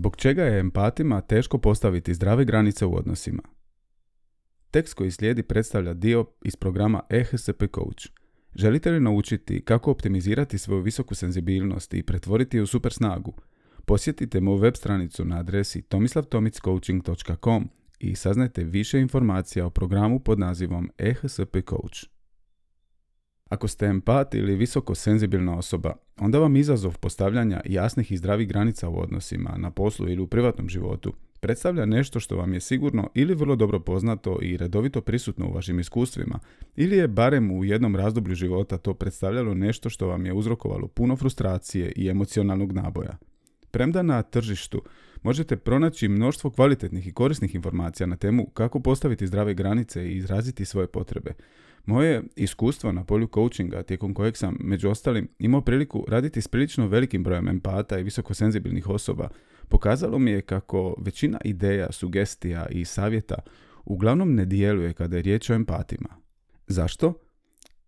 Zbog 0.00 0.16
čega 0.16 0.42
je 0.42 0.60
empatima 0.60 1.20
teško 1.20 1.58
postaviti 1.58 2.14
zdrave 2.14 2.44
granice 2.44 2.86
u 2.86 2.96
odnosima? 2.96 3.42
Tekst 4.70 4.94
koji 4.94 5.10
slijedi 5.10 5.42
predstavlja 5.42 5.94
dio 5.94 6.26
iz 6.44 6.56
programa 6.56 7.02
EHSP 7.10 7.62
Coach. 7.74 8.06
Želite 8.54 8.90
li 8.90 9.00
naučiti 9.00 9.64
kako 9.64 9.90
optimizirati 9.90 10.58
svoju 10.58 10.82
visoku 10.82 11.14
senzibilnost 11.14 11.94
i 11.94 12.02
pretvoriti 12.02 12.56
je 12.56 12.62
u 12.62 12.66
super 12.66 12.92
snagu? 12.92 13.34
Posjetite 13.86 14.40
moju 14.40 14.58
web 14.58 14.74
stranicu 14.74 15.24
na 15.24 15.38
adresi 15.38 15.82
tomislavtomiccoaching.com 15.82 17.68
i 17.98 18.14
saznajte 18.14 18.64
više 18.64 19.00
informacija 19.00 19.66
o 19.66 19.70
programu 19.70 20.20
pod 20.20 20.38
nazivom 20.38 20.90
EHSP 20.98 21.56
Coach. 21.68 22.19
Ako 23.50 23.68
ste 23.68 23.86
empat 23.86 24.34
ili 24.34 24.54
visoko 24.56 24.94
senzibilna 24.94 25.58
osoba, 25.58 25.94
onda 26.20 26.38
vam 26.38 26.56
izazov 26.56 26.98
postavljanja 26.98 27.60
jasnih 27.64 28.12
i 28.12 28.16
zdravih 28.16 28.48
granica 28.48 28.88
u 28.88 29.00
odnosima, 29.00 29.54
na 29.56 29.70
poslu 29.70 30.08
ili 30.08 30.22
u 30.22 30.26
privatnom 30.26 30.68
životu, 30.68 31.12
predstavlja 31.40 31.86
nešto 31.86 32.20
što 32.20 32.36
vam 32.36 32.54
je 32.54 32.60
sigurno 32.60 33.10
ili 33.14 33.34
vrlo 33.34 33.56
dobro 33.56 33.80
poznato 33.80 34.38
i 34.42 34.56
redovito 34.56 35.00
prisutno 35.00 35.48
u 35.48 35.52
vašim 35.52 35.80
iskustvima, 35.80 36.38
ili 36.76 36.96
je 36.96 37.08
barem 37.08 37.50
u 37.50 37.64
jednom 37.64 37.96
razdoblju 37.96 38.34
života 38.34 38.78
to 38.78 38.94
predstavljalo 38.94 39.54
nešto 39.54 39.90
što 39.90 40.06
vam 40.06 40.26
je 40.26 40.32
uzrokovalo 40.32 40.88
puno 40.88 41.16
frustracije 41.16 41.92
i 41.96 42.08
emocionalnog 42.08 42.72
naboja. 42.72 43.18
Premda 43.70 44.02
na 44.02 44.22
tržištu 44.22 44.82
možete 45.22 45.56
pronaći 45.56 46.08
mnoštvo 46.08 46.50
kvalitetnih 46.50 47.06
i 47.06 47.12
korisnih 47.12 47.54
informacija 47.54 48.06
na 48.06 48.16
temu 48.16 48.46
kako 48.46 48.80
postaviti 48.80 49.26
zdrave 49.26 49.54
granice 49.54 50.06
i 50.06 50.16
izraziti 50.16 50.64
svoje 50.64 50.86
potrebe. 50.86 51.34
Moje 51.86 52.22
iskustvo 52.36 52.92
na 52.92 53.04
polju 53.04 53.28
coachinga, 53.34 53.82
tijekom 53.82 54.14
kojeg 54.14 54.36
sam, 54.36 54.56
među 54.60 54.90
ostalim, 54.90 55.28
imao 55.38 55.60
priliku 55.60 56.04
raditi 56.08 56.40
s 56.40 56.48
prilično 56.48 56.86
velikim 56.86 57.24
brojem 57.24 57.48
empata 57.48 57.98
i 57.98 58.02
visokosenzibilnih 58.02 58.88
osoba, 58.88 59.28
pokazalo 59.68 60.18
mi 60.18 60.30
je 60.30 60.42
kako 60.42 60.94
većina 60.98 61.38
ideja, 61.44 61.92
sugestija 61.92 62.66
i 62.70 62.84
savjeta 62.84 63.38
uglavnom 63.84 64.34
ne 64.34 64.44
djeluje 64.44 64.92
kada 64.92 65.16
je 65.16 65.22
riječ 65.22 65.50
o 65.50 65.54
empatima. 65.54 66.08
Zašto? 66.66 67.14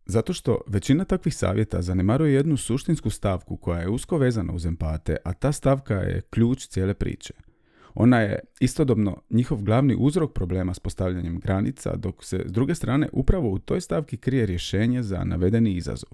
Zato 0.07 0.33
što 0.33 0.61
većina 0.67 1.05
takvih 1.05 1.37
savjeta 1.37 1.83
zanemaruje 1.83 2.35
jednu 2.35 2.57
suštinsku 2.57 3.11
stavku 3.11 3.57
koja 3.57 3.81
je 3.81 3.89
usko 3.89 4.19
vezana 4.19 4.53
uz 4.53 4.67
empate, 4.67 5.17
a 5.25 5.33
ta 5.33 5.53
stavka 5.53 5.95
je 5.95 6.21
ključ 6.31 6.67
cijele 6.67 6.95
priče. 6.95 7.35
Ona 7.95 8.21
je 8.21 8.39
istodobno 8.61 9.23
njihov 9.31 9.63
glavni 9.63 9.97
uzrok 9.99 10.33
problema 10.33 10.75
s 10.75 10.79
postavljanjem 10.79 11.39
granica, 11.39 11.97
dok 11.97 12.25
se 12.25 12.45
s 12.47 12.53
druge 12.53 12.75
strane 12.75 13.09
upravo 13.13 13.51
u 13.51 13.59
toj 13.59 13.81
stavki 13.81 14.17
krije 14.17 14.47
rješenje 14.47 15.03
za 15.03 15.25
navedeni 15.25 15.75
izazov. 15.75 16.11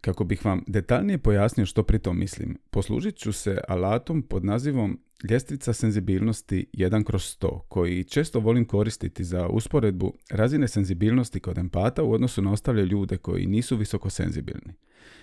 Kako 0.00 0.24
bih 0.24 0.44
vam 0.44 0.62
detaljnije 0.66 1.18
pojasnio 1.18 1.66
što 1.66 1.82
pri 1.82 1.98
tom 1.98 2.18
mislim, 2.18 2.58
poslužit 2.70 3.16
ću 3.16 3.32
se 3.32 3.60
alatom 3.68 4.22
pod 4.22 4.44
nazivom 4.44 5.00
ljestvica 5.30 5.72
senzibilnosti 5.72 6.66
1 6.72 7.04
kroz 7.04 7.22
100, 7.40 7.60
koji 7.68 8.04
često 8.04 8.40
volim 8.40 8.64
koristiti 8.64 9.24
za 9.24 9.48
usporedbu 9.48 10.18
razine 10.30 10.68
senzibilnosti 10.68 11.40
kod 11.40 11.58
empata 11.58 12.02
u 12.02 12.12
odnosu 12.12 12.42
na 12.42 12.52
ostale 12.52 12.86
ljude 12.86 13.16
koji 13.16 13.46
nisu 13.46 13.76
visoko 13.76 14.10
senzibilni. 14.10 14.74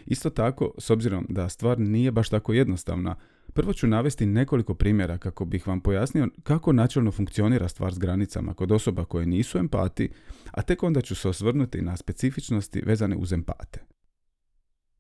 Isto 0.06 0.30
tako, 0.30 0.72
s 0.78 0.90
obzirom 0.90 1.26
da 1.30 1.50
stvar 1.50 1.80
nije 1.80 2.12
baš 2.12 2.30
tako 2.30 2.54
jednostavna, 2.54 3.16
prvo 3.54 3.74
ću 3.74 3.88
navesti 3.88 4.26
nekoliko 4.26 4.74
primjera 4.74 5.18
kako 5.18 5.46
bih 5.46 5.68
vam 5.68 5.82
pojasnio 5.82 6.30
kako 6.44 6.74
načelno 6.74 7.12
funkcionira 7.12 7.68
stvar 7.68 7.94
s 7.94 7.98
granicama 7.98 8.54
kod 8.54 8.72
osoba 8.72 9.06
koje 9.06 9.26
nisu 9.26 9.58
empati, 9.58 10.10
a 10.52 10.62
tek 10.62 10.84
onda 10.84 11.02
ću 11.02 11.16
se 11.16 11.30
osvrnuti 11.30 11.82
na 11.82 11.98
specifičnosti 11.98 12.82
vezane 12.86 13.16
uz 13.16 13.34
empate. 13.34 13.80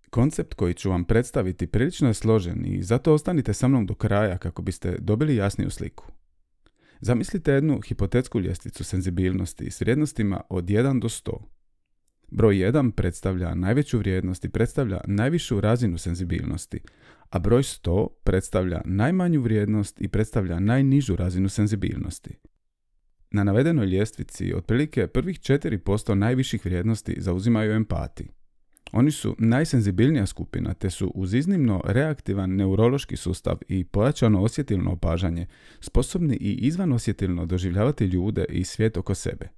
Koncept 0.09 0.53
koji 0.53 0.73
ću 0.73 0.89
vam 0.89 1.03
predstaviti 1.03 1.67
prilično 1.67 2.07
je 2.07 2.13
složen 2.13 2.65
i 2.65 2.83
zato 2.83 3.13
ostanite 3.13 3.53
sa 3.53 3.67
mnom 3.67 3.85
do 3.85 3.95
kraja 3.95 4.37
kako 4.37 4.61
biste 4.61 4.97
dobili 4.99 5.35
jasniju 5.35 5.69
sliku. 5.69 6.05
Zamislite 7.01 7.51
jednu 7.51 7.79
hipotetsku 7.81 8.39
ljestvicu 8.39 8.83
senzibilnosti 8.83 9.71
s 9.71 9.81
vrijednostima 9.81 10.41
od 10.49 10.65
1 10.65 10.99
do 10.99 11.09
100. 11.09 11.31
Broj 12.31 12.55
1 12.55 12.91
predstavlja 12.91 13.55
najveću 13.55 13.97
vrijednost 13.97 14.45
i 14.45 14.49
predstavlja 14.49 15.01
najvišu 15.07 15.61
razinu 15.61 15.97
senzibilnosti, 15.97 16.79
a 17.33 17.39
broj 17.39 17.61
100 17.61 18.07
predstavlja 18.23 18.81
najmanju 18.85 19.41
vrijednost 19.41 20.01
i 20.01 20.07
predstavlja 20.07 20.59
najnižu 20.59 21.16
razinu 21.16 21.49
senzibilnosti. 21.49 22.35
Na 23.31 23.44
navedenoj 23.44 23.85
ljestvici 23.85 24.53
otprilike 24.53 25.07
prvih 25.07 25.39
4% 25.39 26.13
najviših 26.13 26.66
vrijednosti 26.66 27.16
zauzimaju 27.17 27.72
empati. 27.72 28.29
Oni 28.91 29.11
su 29.11 29.35
najsenzibilnija 29.39 30.25
skupina 30.25 30.73
te 30.73 30.89
su 30.89 31.11
uz 31.16 31.33
iznimno 31.33 31.81
reaktivan 31.85 32.55
neurološki 32.55 33.16
sustav 33.17 33.57
i 33.67 33.83
pojačano 33.83 34.41
osjetilno 34.41 34.91
opažanje 34.91 35.47
sposobni 35.79 36.35
i 36.35 36.53
izvan 36.53 36.93
osjetilno 36.93 37.45
doživljavati 37.45 38.05
ljude 38.05 38.45
i 38.49 38.63
svijet 38.63 38.97
oko 38.97 39.16
sebe. 39.16 39.49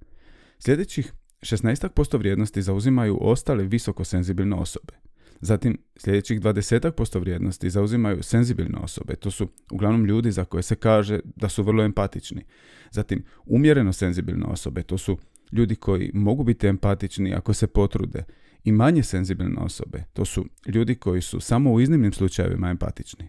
Sljedećih 0.58 1.12
16% 1.40 2.18
vrijednosti 2.18 2.62
zauzimaju 2.62 3.18
ostale 3.20 3.64
visoko 3.64 4.04
senzibilne 4.04 4.56
osobe. 4.56 5.05
Zatim 5.40 5.78
sljedećih 5.96 6.40
20% 6.40 7.20
vrijednosti 7.20 7.70
zauzimaju 7.70 8.22
senzibilne 8.22 8.78
osobe. 8.78 9.14
To 9.14 9.30
su 9.30 9.48
uglavnom 9.70 10.04
ljudi 10.04 10.30
za 10.30 10.44
koje 10.44 10.62
se 10.62 10.76
kaže 10.76 11.20
da 11.36 11.48
su 11.48 11.62
vrlo 11.62 11.84
empatični. 11.84 12.44
Zatim 12.90 13.24
umjereno 13.46 13.92
senzibilne 13.92 14.46
osobe. 14.46 14.82
To 14.82 14.98
su 14.98 15.18
ljudi 15.52 15.76
koji 15.76 16.10
mogu 16.14 16.44
biti 16.44 16.66
empatični 16.66 17.34
ako 17.34 17.52
se 17.52 17.66
potrude 17.66 18.24
i 18.64 18.72
manje 18.72 19.02
senzibilne 19.02 19.60
osobe. 19.60 20.04
To 20.12 20.24
su 20.24 20.46
ljudi 20.66 20.94
koji 20.94 21.22
su 21.22 21.40
samo 21.40 21.72
u 21.72 21.80
iznimnim 21.80 22.12
slučajevima 22.12 22.70
empatični. 22.70 23.28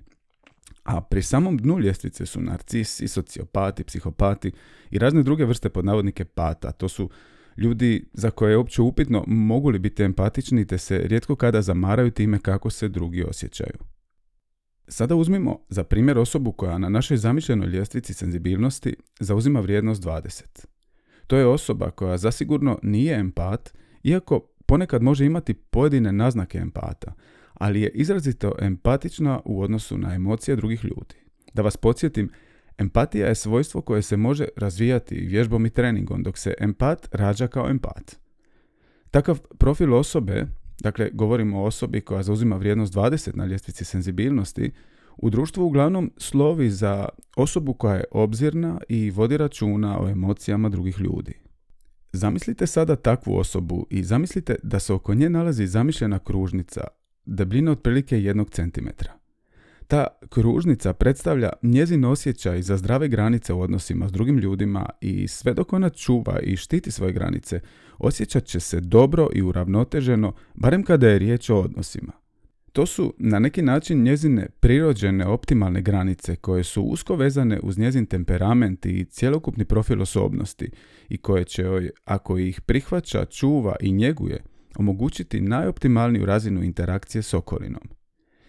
A 0.84 1.02
pri 1.02 1.22
samom 1.22 1.58
dnu 1.58 1.80
ljestvice 1.80 2.26
su 2.26 2.42
narcisi, 2.42 3.08
sociopati, 3.08 3.84
psihopati 3.84 4.52
i 4.90 5.00
razne 5.00 5.24
druge 5.24 5.46
vrste 5.46 5.70
pod 5.70 5.86
navodnike 5.86 6.26
pata. 6.26 6.72
To 6.72 6.90
su 6.90 7.10
ljudi 7.58 8.10
za 8.14 8.32
koje 8.32 8.52
je 8.52 8.58
uopće 8.58 8.82
upitno 8.82 9.24
mogu 9.28 9.70
li 9.70 9.80
biti 9.80 10.04
empatični 10.04 10.68
te 10.68 10.78
se 10.78 10.98
rijetko 10.98 11.36
kada 11.36 11.62
zamaraju 11.62 12.12
time 12.12 12.40
kako 12.40 12.70
se 12.70 12.90
drugi 12.90 13.24
osjećaju. 13.24 13.78
Sada 14.88 15.16
uzmimo 15.16 15.60
za 15.70 15.84
primjer 15.84 16.18
osobu 16.18 16.52
koja 16.52 16.78
na 16.78 16.90
našoj 16.90 17.18
zamišljenoj 17.18 17.68
ljestvici 17.68 18.14
senzibilnosti 18.14 18.96
zauzima 19.20 19.60
vrijednost 19.60 20.04
20. 20.04 20.66
To 21.28 21.38
je 21.38 21.48
osoba 21.48 21.92
koja 21.92 22.18
zasigurno 22.18 22.80
nije 22.84 23.20
empat, 23.20 23.74
iako 24.04 24.40
ponekad 24.66 25.02
može 25.02 25.26
imati 25.26 25.54
pojedine 25.54 26.12
naznake 26.12 26.58
empata, 26.58 27.14
ali 27.54 27.82
je 27.82 27.90
izrazito 27.90 28.54
empatična 28.60 29.42
u 29.46 29.62
odnosu 29.62 29.98
na 29.98 30.16
emocije 30.16 30.56
drugih 30.56 30.84
ljudi. 30.84 31.16
Da 31.54 31.62
vas 31.62 31.78
podsjetim, 31.78 32.30
empatija 32.78 33.28
je 33.28 33.36
svojstvo 33.36 33.82
koje 33.82 34.02
se 34.02 34.18
može 34.18 34.48
razvijati 34.56 35.16
vježbom 35.16 35.66
i 35.66 35.70
treningom, 35.70 36.24
dok 36.24 36.38
se 36.38 36.54
empat 36.60 37.10
rađa 37.12 37.48
kao 37.48 37.70
empat. 37.70 38.16
Takav 39.12 39.40
profil 39.58 39.94
osobe, 39.94 40.48
dakle 40.80 41.10
govorimo 41.14 41.62
o 41.62 41.66
osobi 41.66 42.02
koja 42.02 42.24
zauzima 42.24 42.58
vrijednost 42.58 42.94
20 42.94 43.36
na 43.36 43.46
ljestvici 43.46 43.86
senzibilnosti, 43.86 44.72
u 45.18 45.30
društvu 45.30 45.66
uglavnom 45.66 46.12
slovi 46.18 46.70
za 46.70 47.10
osobu 47.36 47.74
koja 47.74 47.96
je 47.96 48.04
obzirna 48.12 48.82
i 48.90 49.10
vodi 49.10 49.38
računa 49.38 50.02
o 50.02 50.10
emocijama 50.10 50.70
drugih 50.70 51.00
ljudi. 51.00 51.34
Zamislite 52.12 52.68
sada 52.68 52.96
takvu 52.96 53.38
osobu 53.38 53.88
i 53.90 54.04
zamislite 54.04 54.56
da 54.64 54.80
se 54.80 54.94
oko 54.94 55.14
nje 55.14 55.30
nalazi 55.30 55.68
zamišljena 55.68 56.20
kružnica 56.20 56.82
debljine 57.26 57.72
otprilike 57.72 58.24
jednog 58.24 58.50
centimetra. 58.50 59.14
Ta 59.88 60.08
kružnica 60.30 60.94
predstavlja 60.94 61.50
njezin 61.62 62.06
osjećaj 62.06 62.62
za 62.62 62.78
zdrave 62.78 63.08
granice 63.08 63.54
u 63.54 63.62
odnosima 63.62 64.10
s 64.10 64.12
drugim 64.12 64.38
ljudima 64.38 64.90
i 65.02 65.28
sve 65.28 65.54
dok 65.54 65.74
ona 65.74 65.90
čuva 65.90 66.40
i 66.40 66.56
štiti 66.56 66.92
svoje 66.92 67.14
granice, 67.14 67.60
osjećat 67.98 68.46
će 68.46 68.60
se 68.60 68.80
dobro 68.80 69.30
i 69.34 69.42
uravnoteženo, 69.42 70.34
barem 70.54 70.84
kada 70.84 71.08
je 71.08 71.20
riječ 71.20 71.50
o 71.50 71.56
odnosima. 71.56 72.12
To 72.72 72.86
su 72.86 73.14
na 73.18 73.40
neki 73.40 73.62
način 73.62 74.04
njezine 74.04 74.50
prirođene 74.60 75.26
optimalne 75.26 75.82
granice 75.82 76.36
koje 76.36 76.64
su 76.64 76.84
usko 76.84 77.16
vezane 77.16 77.60
uz 77.64 77.78
njezin 77.78 78.06
temperament 78.06 78.86
i 78.86 79.06
cjelokupni 79.06 79.66
profil 79.66 80.02
osobnosti 80.02 80.70
i 81.10 81.18
koje 81.18 81.44
će 81.44 81.62
joj, 81.62 81.90
ako 82.06 82.38
ih 82.38 82.62
prihvaća, 82.62 83.26
čuva 83.26 83.76
i 83.80 83.92
njeguje, 83.92 84.44
omogućiti 84.76 85.42
najoptimalniju 85.42 86.26
razinu 86.26 86.64
interakcije 86.64 87.22
s 87.22 87.34
okolinom. 87.34 87.98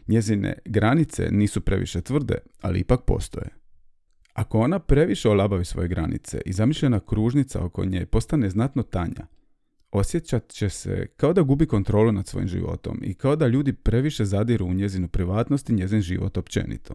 Njezine 0.09 0.59
granice 0.65 1.29
nisu 1.31 1.61
previše 1.61 2.01
tvrde, 2.01 2.35
ali 2.61 2.81
ipak 2.81 3.01
postoje. 3.07 3.49
Ako 4.33 4.61
ona 4.61 4.79
previše 4.79 5.29
olabavi 5.29 5.65
svoje 5.65 5.89
granice 5.89 6.41
i 6.47 6.53
zamišljena 6.53 7.01
kružnica 7.01 7.65
oko 7.65 7.85
nje 7.85 8.07
postane 8.07 8.51
znatno 8.51 8.83
tanja, 8.83 9.27
osjećat 9.91 10.49
će 10.49 10.69
se 10.69 11.07
kao 11.17 11.33
da 11.33 11.43
gubi 11.43 11.67
kontrolu 11.67 12.13
nad 12.13 12.27
svojim 12.27 12.49
životom 12.49 13.01
i 13.03 13.15
kao 13.15 13.37
da 13.37 13.47
ljudi 13.47 13.73
previše 13.73 14.25
zadiru 14.25 14.67
u 14.67 14.75
njezinu 14.75 15.09
privatnost 15.09 15.71
i 15.71 15.75
njezin 15.75 16.01
život 16.01 16.39
općenito. 16.39 16.95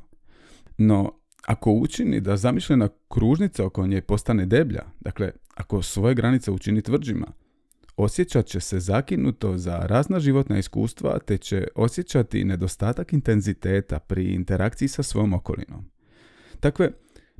No, 0.77 1.19
ako 1.45 1.71
učini 1.71 2.21
da 2.21 2.37
zamišljena 2.37 2.89
kružnica 3.07 3.65
oko 3.65 3.87
nje 3.87 4.01
postane 4.01 4.45
deblja, 4.45 4.83
dakle, 4.99 5.31
ako 5.55 5.81
svoje 5.81 6.15
granice 6.15 6.51
učini 6.51 6.81
tvrđima, 6.81 7.27
osjećat 7.97 8.45
će 8.45 8.59
se 8.59 8.79
zakinuto 8.79 9.57
za 9.57 9.77
razna 9.77 10.19
životna 10.19 10.57
iskustva 10.57 11.19
te 11.19 11.37
će 11.37 11.67
osjećati 11.75 12.43
nedostatak 12.43 13.13
intenziteta 13.13 13.99
pri 13.99 14.33
interakciji 14.33 14.87
sa 14.87 15.03
svojom 15.03 15.33
okolinom. 15.33 15.85
Takve 16.59 16.91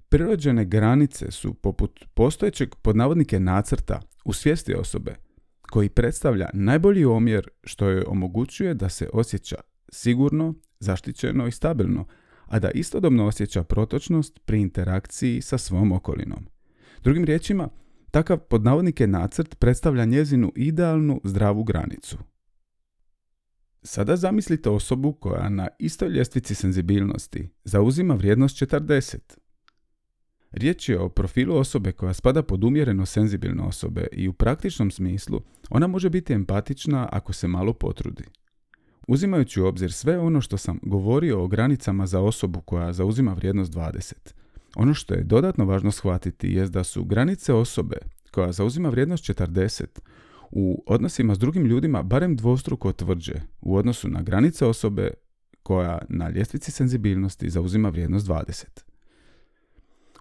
prirođene 0.10 0.66
granice 0.66 1.32
su 1.32 1.54
poput 1.54 2.06
postojećeg 2.14 2.76
podnavodnike 2.76 3.40
nacrta 3.40 4.02
u 4.26 4.34
svijesti 4.34 4.76
osobe 4.76 5.16
koji 5.62 5.90
predstavlja 5.90 6.50
najbolji 6.54 7.06
omjer 7.06 7.50
što 7.64 7.90
joj 7.90 8.04
omogućuje 8.08 8.74
da 8.74 8.90
se 8.90 9.10
osjeća 9.14 9.56
sigurno, 9.90 10.54
zaštićeno 10.80 11.48
i 11.48 11.52
stabilno, 11.52 12.06
a 12.46 12.60
da 12.60 12.72
istodobno 12.72 13.26
osjeća 13.26 13.64
protočnost 13.64 14.40
pri 14.46 14.62
interakciji 14.62 15.42
sa 15.42 15.58
svom 15.58 15.92
okolinom. 15.92 16.46
Drugim 17.04 17.24
riječima, 17.24 17.70
takav 18.14 18.38
podnavodnike 18.38 19.08
nacrt 19.08 19.56
predstavlja 19.60 20.06
njezinu 20.06 20.52
idealnu 20.56 21.22
zdravu 21.24 21.64
granicu. 21.64 22.18
Sada 23.84 24.16
zamislite 24.16 24.70
osobu 24.70 25.14
koja 25.14 25.50
na 25.50 25.68
istoj 25.80 26.10
ljestvici 26.10 26.56
senzibilnosti 26.56 27.50
zauzima 27.64 28.14
vrijednost 28.14 28.56
40. 28.62 29.18
Riječ 30.52 30.90
je 30.90 31.00
o 31.00 31.10
profilu 31.10 31.56
osobe 31.56 31.92
koja 31.92 32.14
spada 32.14 32.44
pod 32.44 32.64
umjereno 32.64 33.06
senzibilne 33.06 33.64
osobe 33.64 34.08
i 34.12 34.28
u 34.28 34.34
praktičnom 34.34 34.92
smislu 34.92 35.42
ona 35.70 35.88
može 35.88 36.10
biti 36.10 36.34
empatična 36.34 37.10
ako 37.12 37.34
se 37.34 37.48
malo 37.48 37.74
potrudi. 37.74 38.24
Uzimajući 39.08 39.62
u 39.62 39.66
obzir 39.66 39.94
sve 39.94 40.20
ono 40.20 40.42
što 40.42 40.58
sam 40.58 40.80
govorio 40.84 41.44
o 41.44 41.48
granicama 41.48 42.08
za 42.08 42.20
osobu 42.20 42.62
koja 42.62 42.94
zauzima 42.94 43.34
vrijednost 43.34 43.74
20, 43.74 44.14
ono 44.76 44.94
što 44.94 45.14
je 45.14 45.24
dodatno 45.24 45.66
važno 45.66 45.92
shvatiti 45.92 46.52
je 46.52 46.68
da 46.68 46.84
su 46.84 47.04
granice 47.04 47.54
osobe 47.54 47.98
koja 48.32 48.52
zauzima 48.52 48.90
vrijednost 48.90 49.24
40 49.24 49.86
u 50.52 50.84
odnosima 50.88 51.36
s 51.36 51.40
drugim 51.40 51.66
ljudima 51.66 52.04
barem 52.04 52.36
dvostruko 52.36 52.92
tvrđe 52.92 53.34
u 53.62 53.76
odnosu 53.76 54.10
na 54.10 54.22
granice 54.22 54.66
osobe 54.66 55.12
koja 55.64 56.00
na 56.10 56.30
ljestvici 56.30 56.72
senzibilnosti 56.72 57.50
zauzima 57.50 57.90
vrijednost 57.90 58.28
20. 58.28 58.66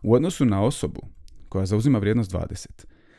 U 0.03 0.15
odnosu 0.15 0.45
na 0.45 0.63
osobu 0.63 1.01
koja 1.49 1.67
zauzima 1.67 1.99
vrijednost 1.99 2.33
20, 2.33 2.67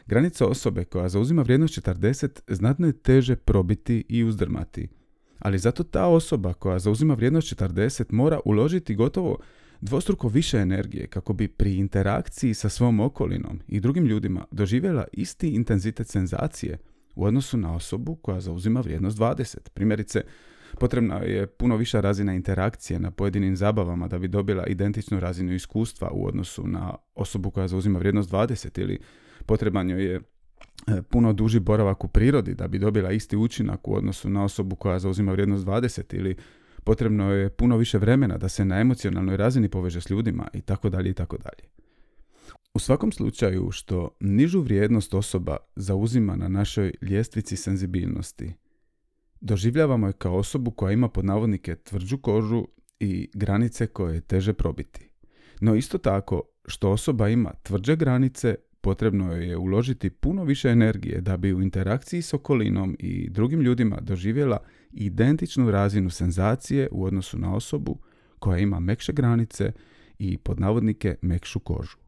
granica 0.06 0.46
osobe 0.46 0.86
koja 0.86 1.10
zauzima 1.10 1.42
vrijednost 1.42 1.78
40 1.78 2.40
znatno 2.48 2.88
je 2.88 2.94
teže 2.94 3.36
probiti 3.36 4.06
i 4.10 4.24
uzdrmati. 4.24 4.88
Ali 5.40 5.60
zato 5.60 5.84
ta 5.84 6.06
osoba 6.06 6.54
koja 6.54 6.80
zauzima 6.80 7.14
vrijednost 7.14 7.54
40 7.56 8.14
mora 8.14 8.40
uložiti 8.46 8.96
gotovo 8.96 9.38
dvostruko 9.84 10.28
više 10.28 10.58
energije 10.58 11.08
kako 11.08 11.34
bi 11.34 11.48
pri 11.48 11.76
interakciji 11.76 12.54
sa 12.54 12.70
svom 12.70 13.00
okolinom 13.00 13.60
i 13.68 13.80
drugim 13.80 14.06
ljudima 14.06 14.46
doživjela 14.52 15.06
isti 15.12 15.50
intenzitet 15.50 16.08
senzacije 16.08 16.78
u 17.16 17.26
odnosu 17.26 17.58
na 17.58 17.76
osobu 17.76 18.16
koja 18.16 18.40
zauzima 18.40 18.82
vrijednost 18.82 19.18
20. 19.18 19.70
Primjerice, 19.74 20.22
potrebna 20.80 21.16
je 21.16 21.48
puno 21.48 21.76
viša 21.76 22.02
razina 22.02 22.34
interakcije 22.34 23.00
na 23.00 23.12
pojedinim 23.12 23.56
zabavama 23.56 24.08
da 24.08 24.20
bi 24.20 24.28
dobila 24.28 24.68
identičnu 24.68 25.20
razinu 25.20 25.54
iskustva 25.54 26.10
u 26.12 26.28
odnosu 26.28 26.68
na 26.68 26.96
osobu 27.16 27.52
koja 27.52 27.68
zauzima 27.68 28.00
vrijednost 28.00 28.32
20 28.32 28.82
ili 28.82 29.00
potreban 29.46 29.90
joj 29.90 30.06
je 30.06 30.16
e, 30.16 30.22
puno 31.02 31.34
duži 31.34 31.60
boravak 31.60 32.04
u 32.04 32.08
prirodi 32.08 32.56
da 32.56 32.68
bi 32.68 32.80
dobila 32.80 33.12
isti 33.12 33.38
učinak 33.38 33.88
u 33.88 33.96
odnosu 33.96 34.30
na 34.30 34.44
osobu 34.44 34.76
koja 34.76 35.00
zauzima 35.00 35.32
vrijednost 35.32 35.66
20 35.66 36.16
ili 36.16 36.36
potrebno 36.84 37.32
je 37.32 37.50
puno 37.50 37.78
više 37.78 37.98
vremena 37.98 38.38
da 38.38 38.50
se 38.50 38.66
na 38.66 38.80
emocionalnoj 38.80 39.38
razini 39.38 39.70
poveže 39.70 40.02
s 40.02 40.10
ljudima 40.10 40.48
i 40.54 40.62
tako 40.62 40.90
dalje 40.90 41.10
i 41.10 41.14
tako 41.14 41.38
dalje. 41.38 41.70
U 42.74 42.80
svakom 42.80 43.12
slučaju 43.12 43.72
što 43.72 44.18
nižu 44.20 44.62
vrijednost 44.62 45.14
osoba 45.14 45.58
zauzima 45.76 46.36
na 46.36 46.48
našoj 46.48 46.94
ljestvici 47.02 47.56
senzibilnosti, 47.56 48.54
doživljavamo 49.42 50.08
je 50.08 50.14
kao 50.14 50.36
osobu 50.36 50.72
koja 50.72 50.92
ima 50.92 51.10
pod 51.10 51.26
navodnike 51.26 51.76
tvrđu 51.76 52.18
kožu 52.18 52.68
i 53.00 53.30
granice 53.34 53.88
koje 53.88 54.16
je 54.16 54.22
teže 54.22 54.54
probiti. 54.54 55.10
No 55.62 55.76
isto 55.76 55.98
tako, 55.98 56.42
što 56.66 56.92
osoba 56.92 57.30
ima 57.30 57.54
tvrđe 57.64 57.96
granice, 57.96 58.56
potrebno 58.84 59.34
je 59.34 59.58
uložiti 59.58 60.10
puno 60.10 60.44
više 60.44 60.70
energije 60.70 61.22
da 61.22 61.38
bi 61.38 61.54
u 61.54 61.62
interakciji 61.62 62.22
s 62.22 62.34
okolinom 62.34 62.96
i 63.00 63.30
drugim 63.30 63.62
ljudima 63.62 63.98
doživjela 64.02 64.58
identičnu 64.92 65.72
razinu 65.72 66.10
senzacije 66.10 66.90
u 66.92 67.06
odnosu 67.06 67.40
na 67.40 67.56
osobu 67.56 67.98
koja 68.40 68.58
ima 68.58 68.80
mekše 68.80 69.14
granice 69.14 69.72
i 70.20 70.38
pod 70.38 70.60
navodnike 70.60 71.16
mekšu 71.22 71.60
kožu. 71.60 72.03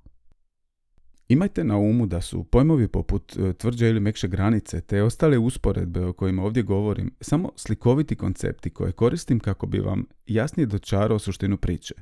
Imajte 1.27 1.63
na 1.63 1.77
umu 1.77 2.06
da 2.06 2.22
su 2.22 2.44
pojmovi 2.44 2.88
poput 2.88 3.38
e, 3.38 3.54
tvrđe 3.54 3.89
ili 3.89 4.00
mekše 4.00 4.27
granice 4.27 4.81
te 4.81 5.04
ostale 5.04 5.38
usporedbe 5.38 6.06
o 6.06 6.13
kojima 6.13 6.44
ovdje 6.44 6.63
govorim 6.63 7.12
samo 7.22 7.51
slikoviti 7.56 8.16
koncepti 8.16 8.69
koje 8.69 8.92
koristim 8.92 9.39
kako 9.39 9.66
bi 9.68 9.80
vam 9.80 10.06
jasnije 10.27 10.66
dočarao 10.66 11.19
suštinu 11.19 11.57
priče. 11.57 11.94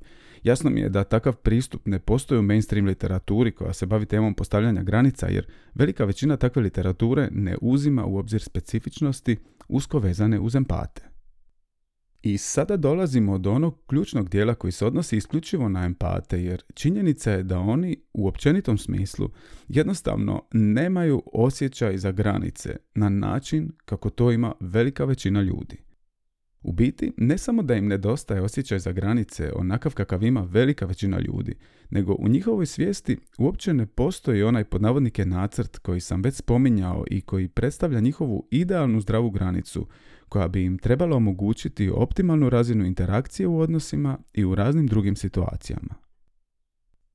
Jasno 0.43 0.69
mi 0.69 0.81
je 0.81 0.89
da 0.89 1.03
takav 1.03 1.35
pristup 1.35 1.81
ne 1.85 1.99
postoji 1.99 2.39
u 2.39 2.43
mainstream 2.43 2.85
literaturi 2.85 3.51
koja 3.51 3.73
se 3.73 3.85
bavi 3.85 4.05
temom 4.05 4.33
postavljanja 4.33 4.83
granica 4.83 5.27
jer 5.27 5.47
velika 5.75 6.05
većina 6.05 6.37
takve 6.37 6.61
literature 6.61 7.29
ne 7.31 7.57
uzima 7.61 8.05
u 8.05 8.17
obzir 8.17 8.41
specifičnosti 8.41 9.37
usko 9.67 9.99
vezane 9.99 10.39
uz 10.39 10.55
empate. 10.55 11.12
I 12.23 12.37
sada 12.37 12.77
dolazimo 12.77 13.37
do 13.37 13.51
onog 13.51 13.77
ključnog 13.87 14.29
dijela 14.29 14.55
koji 14.55 14.71
se 14.71 14.85
odnosi 14.85 15.17
isključivo 15.17 15.69
na 15.69 15.85
empate, 15.85 16.43
jer 16.43 16.63
činjenica 16.73 17.31
je 17.31 17.43
da 17.43 17.59
oni 17.59 17.97
u 18.13 18.27
općenitom 18.27 18.77
smislu 18.77 19.29
jednostavno 19.67 20.43
nemaju 20.53 21.23
osjećaj 21.33 21.97
za 21.97 22.11
granice 22.11 22.75
na 22.95 23.09
način 23.09 23.71
kako 23.85 24.09
to 24.09 24.31
ima 24.31 24.53
velika 24.59 25.05
većina 25.05 25.41
ljudi. 25.41 25.82
U 26.63 26.71
biti, 26.71 27.11
ne 27.17 27.37
samo 27.37 27.63
da 27.63 27.75
im 27.75 27.87
nedostaje 27.87 28.41
osjećaj 28.41 28.79
za 28.79 28.91
granice 28.91 29.51
onakav 29.55 29.93
kakav 29.93 30.23
ima 30.23 30.41
velika 30.41 30.85
većina 30.85 31.19
ljudi, 31.19 31.55
nego 31.89 32.15
u 32.19 32.27
njihovoj 32.27 32.65
svijesti 32.65 33.17
uopće 33.37 33.73
ne 33.73 33.85
postoji 33.85 34.43
onaj 34.43 34.63
pod 34.63 34.81
navodnike 34.81 35.25
nacrt 35.25 35.77
koji 35.77 35.99
sam 35.99 36.21
već 36.21 36.35
spominjao 36.35 37.03
i 37.11 37.21
koji 37.21 37.47
predstavlja 37.47 37.99
njihovu 37.99 38.47
idealnu 38.51 39.01
zdravu 39.01 39.29
granicu 39.29 39.87
koja 40.29 40.47
bi 40.47 40.63
im 40.63 40.77
trebala 40.77 41.17
omogućiti 41.17 41.89
optimalnu 41.89 42.49
razinu 42.49 42.85
interakcije 42.85 43.47
u 43.47 43.59
odnosima 43.59 44.17
i 44.33 44.45
u 44.45 44.55
raznim 44.55 44.87
drugim 44.87 45.15
situacijama. 45.15 45.95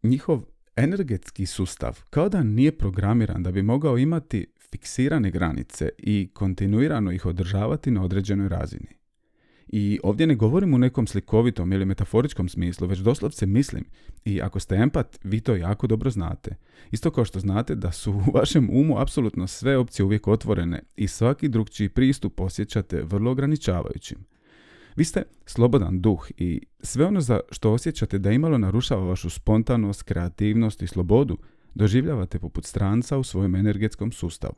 Njihov 0.02 0.42
energetski 0.76 1.46
sustav 1.46 2.00
kao 2.10 2.28
da 2.28 2.42
nije 2.42 2.78
programiran 2.78 3.42
da 3.42 3.52
bi 3.52 3.62
mogao 3.62 3.98
imati 3.98 4.46
fiksirane 4.70 5.30
granice 5.30 5.88
i 5.98 6.30
kontinuirano 6.34 7.12
ih 7.12 7.26
održavati 7.26 7.90
na 7.90 8.04
određenoj 8.04 8.48
razini. 8.48 8.97
I 9.68 10.00
ovdje 10.02 10.26
ne 10.26 10.34
govorim 10.34 10.74
u 10.74 10.78
nekom 10.78 11.06
slikovitom 11.06 11.72
ili 11.72 11.84
metaforičkom 11.84 12.48
smislu, 12.48 12.86
već 12.86 12.98
doslovce 12.98 13.46
mislim. 13.46 13.84
I 14.24 14.42
ako 14.42 14.60
ste 14.60 14.76
empat, 14.76 15.18
vi 15.24 15.40
to 15.40 15.56
jako 15.56 15.86
dobro 15.86 16.10
znate. 16.10 16.56
Isto 16.90 17.10
kao 17.10 17.24
što 17.24 17.40
znate 17.40 17.74
da 17.74 17.92
su 17.92 18.12
u 18.12 18.22
vašem 18.34 18.68
umu 18.72 18.98
apsolutno 18.98 19.46
sve 19.46 19.76
opcije 19.76 20.04
uvijek 20.04 20.28
otvorene 20.28 20.82
i 20.96 21.08
svaki 21.08 21.48
drugčiji 21.48 21.88
pristup 21.88 22.40
osjećate 22.40 23.02
vrlo 23.02 23.30
ograničavajućim. 23.30 24.18
Vi 24.96 25.04
ste 25.04 25.22
slobodan 25.46 26.00
duh 26.00 26.28
i 26.36 26.66
sve 26.80 27.06
ono 27.06 27.20
za 27.20 27.40
što 27.50 27.72
osjećate 27.72 28.18
da 28.18 28.30
imalo 28.30 28.58
narušava 28.58 29.04
vašu 29.04 29.30
spontanost, 29.30 30.02
kreativnost 30.02 30.82
i 30.82 30.86
slobodu, 30.86 31.38
doživljavate 31.74 32.38
poput 32.38 32.64
stranca 32.64 33.18
u 33.18 33.22
svojem 33.22 33.54
energetskom 33.54 34.12
sustavu. 34.12 34.56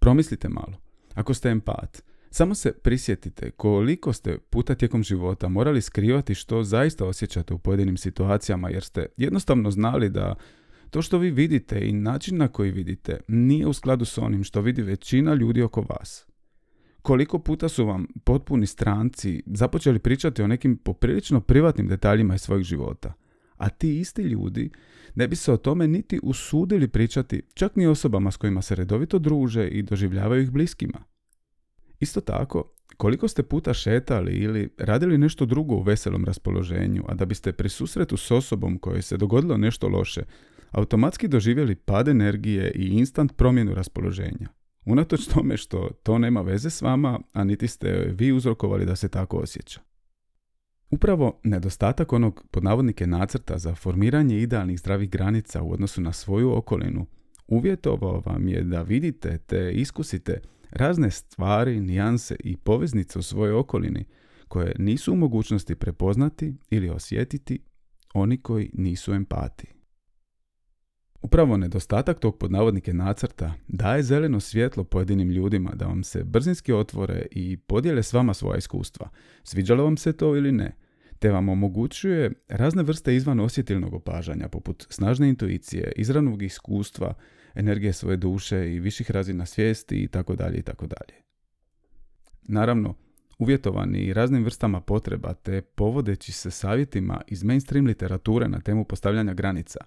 Promislite 0.00 0.48
malo. 0.48 0.78
Ako 1.14 1.34
ste 1.34 1.48
empat, 1.48 2.02
samo 2.34 2.54
se 2.54 2.72
prisjetite 2.72 3.50
koliko 3.50 4.12
ste 4.12 4.38
puta 4.38 4.74
tijekom 4.74 5.02
života 5.02 5.48
morali 5.48 5.82
skrivati 5.82 6.34
što 6.34 6.62
zaista 6.62 7.06
osjećate 7.06 7.54
u 7.54 7.58
pojedinim 7.58 7.96
situacijama 7.96 8.70
jer 8.70 8.84
ste 8.84 9.06
jednostavno 9.16 9.70
znali 9.70 10.10
da 10.10 10.34
to 10.90 11.02
što 11.02 11.18
vi 11.18 11.30
vidite 11.30 11.88
i 11.88 11.92
način 11.92 12.36
na 12.36 12.48
koji 12.48 12.70
vidite 12.70 13.20
nije 13.28 13.66
u 13.66 13.72
skladu 13.72 14.04
s 14.04 14.18
onim 14.18 14.44
što 14.44 14.60
vidi 14.60 14.82
većina 14.82 15.34
ljudi 15.34 15.62
oko 15.62 15.80
vas. 15.80 16.26
Koliko 17.02 17.38
puta 17.38 17.68
su 17.68 17.86
vam 17.86 18.06
potpuni 18.24 18.66
stranci 18.66 19.42
započeli 19.46 19.98
pričati 19.98 20.42
o 20.42 20.46
nekim 20.46 20.76
poprilično 20.76 21.40
privatnim 21.40 21.88
detaljima 21.88 22.34
iz 22.34 22.40
svojih 22.40 22.64
života, 22.64 23.12
a 23.56 23.68
ti 23.68 24.00
isti 24.00 24.22
ljudi 24.22 24.70
ne 25.14 25.28
bi 25.28 25.36
se 25.36 25.52
o 25.52 25.56
tome 25.56 25.88
niti 25.88 26.20
usudili 26.22 26.88
pričati 26.88 27.42
čak 27.54 27.76
ni 27.76 27.86
osobama 27.86 28.30
s 28.30 28.36
kojima 28.36 28.62
se 28.62 28.74
redovito 28.74 29.18
druže 29.18 29.68
i 29.68 29.82
doživljavaju 29.82 30.42
ih 30.42 30.50
bliskima. 30.50 31.13
Isto 32.04 32.20
tako, 32.20 32.64
koliko 32.96 33.28
ste 33.28 33.42
puta 33.42 33.74
šetali 33.74 34.32
ili 34.32 34.68
radili 34.78 35.18
nešto 35.18 35.46
drugo 35.46 35.74
u 35.74 35.82
veselom 35.82 36.24
raspoloženju, 36.24 37.02
a 37.08 37.14
da 37.14 37.24
biste 37.24 37.52
pri 37.52 37.68
susretu 37.68 38.16
s 38.16 38.30
osobom 38.30 38.78
kojoj 38.78 39.02
se 39.02 39.16
dogodilo 39.16 39.56
nešto 39.56 39.88
loše, 39.88 40.22
automatski 40.70 41.28
doživjeli 41.28 41.74
pad 41.74 42.08
energije 42.08 42.72
i 42.74 42.88
instant 42.88 43.36
promjenu 43.36 43.74
raspoloženja. 43.74 44.48
Unatoč 44.86 45.26
tome 45.26 45.56
što 45.56 45.90
to 46.02 46.18
nema 46.18 46.40
veze 46.42 46.70
s 46.70 46.82
vama, 46.82 47.20
a 47.32 47.44
niti 47.44 47.68
ste 47.68 48.12
vi 48.18 48.32
uzrokovali 48.32 48.86
da 48.86 48.96
se 48.96 49.08
tako 49.08 49.36
osjeća. 49.36 49.80
Upravo 50.90 51.40
nedostatak 51.44 52.12
onog 52.12 52.46
podnavodnike 52.50 53.06
nacrta 53.06 53.58
za 53.58 53.74
formiranje 53.74 54.38
idealnih 54.38 54.78
zdravih 54.78 55.10
granica 55.10 55.62
u 55.62 55.72
odnosu 55.72 56.00
na 56.00 56.12
svoju 56.12 56.52
okolinu 56.56 57.06
uvjetovao 57.46 58.22
vam 58.26 58.48
je 58.48 58.62
da 58.62 58.82
vidite 58.82 59.38
te 59.38 59.72
iskusite 59.72 60.40
razne 60.74 61.10
stvari, 61.10 61.80
nijanse 61.80 62.36
i 62.44 62.56
poveznice 62.56 63.18
u 63.18 63.22
svojoj 63.22 63.54
okolini 63.54 64.04
koje 64.48 64.74
nisu 64.78 65.12
u 65.12 65.16
mogućnosti 65.16 65.74
prepoznati 65.74 66.54
ili 66.70 66.90
osjetiti 66.90 67.58
oni 68.14 68.36
koji 68.36 68.70
nisu 68.72 69.12
empati. 69.12 69.66
Upravo 71.22 71.56
nedostatak 71.56 72.18
tog 72.18 72.38
podnavodnike 72.38 72.94
nacrta 72.94 73.54
daje 73.68 74.02
zeleno 74.02 74.40
svjetlo 74.40 74.84
pojedinim 74.84 75.30
ljudima 75.30 75.70
da 75.74 75.86
vam 75.86 76.04
se 76.04 76.24
brzinski 76.24 76.72
otvore 76.72 77.26
i 77.30 77.56
podijele 77.56 78.02
s 78.02 78.12
vama 78.12 78.34
svoja 78.34 78.56
iskustva, 78.56 79.08
sviđalo 79.42 79.84
vam 79.84 79.96
se 79.96 80.12
to 80.12 80.36
ili 80.36 80.52
ne, 80.52 80.76
te 81.18 81.30
vam 81.30 81.48
omogućuje 81.48 82.32
razne 82.48 82.82
vrste 82.82 83.16
izvan 83.16 83.40
osjetilnog 83.40 83.94
opažanja, 83.94 84.48
poput 84.48 84.86
snažne 84.90 85.28
intuicije, 85.28 85.92
izravnog 85.96 86.42
iskustva, 86.42 87.14
energije 87.54 87.92
svoje 87.92 88.16
duše 88.16 88.74
i 88.74 88.80
viših 88.80 89.10
razina 89.10 89.46
svijesti 89.46 89.96
itd. 89.96 90.42
itd. 90.54 90.94
Naravno, 92.42 92.94
uvjetovani 93.38 94.12
raznim 94.12 94.44
vrstama 94.44 94.80
potreba 94.80 95.34
te 95.34 95.62
povodeći 95.62 96.32
se 96.32 96.50
savjetima 96.50 97.20
iz 97.26 97.44
mainstream 97.44 97.86
literature 97.86 98.48
na 98.48 98.60
temu 98.60 98.84
postavljanja 98.84 99.34
granica, 99.34 99.78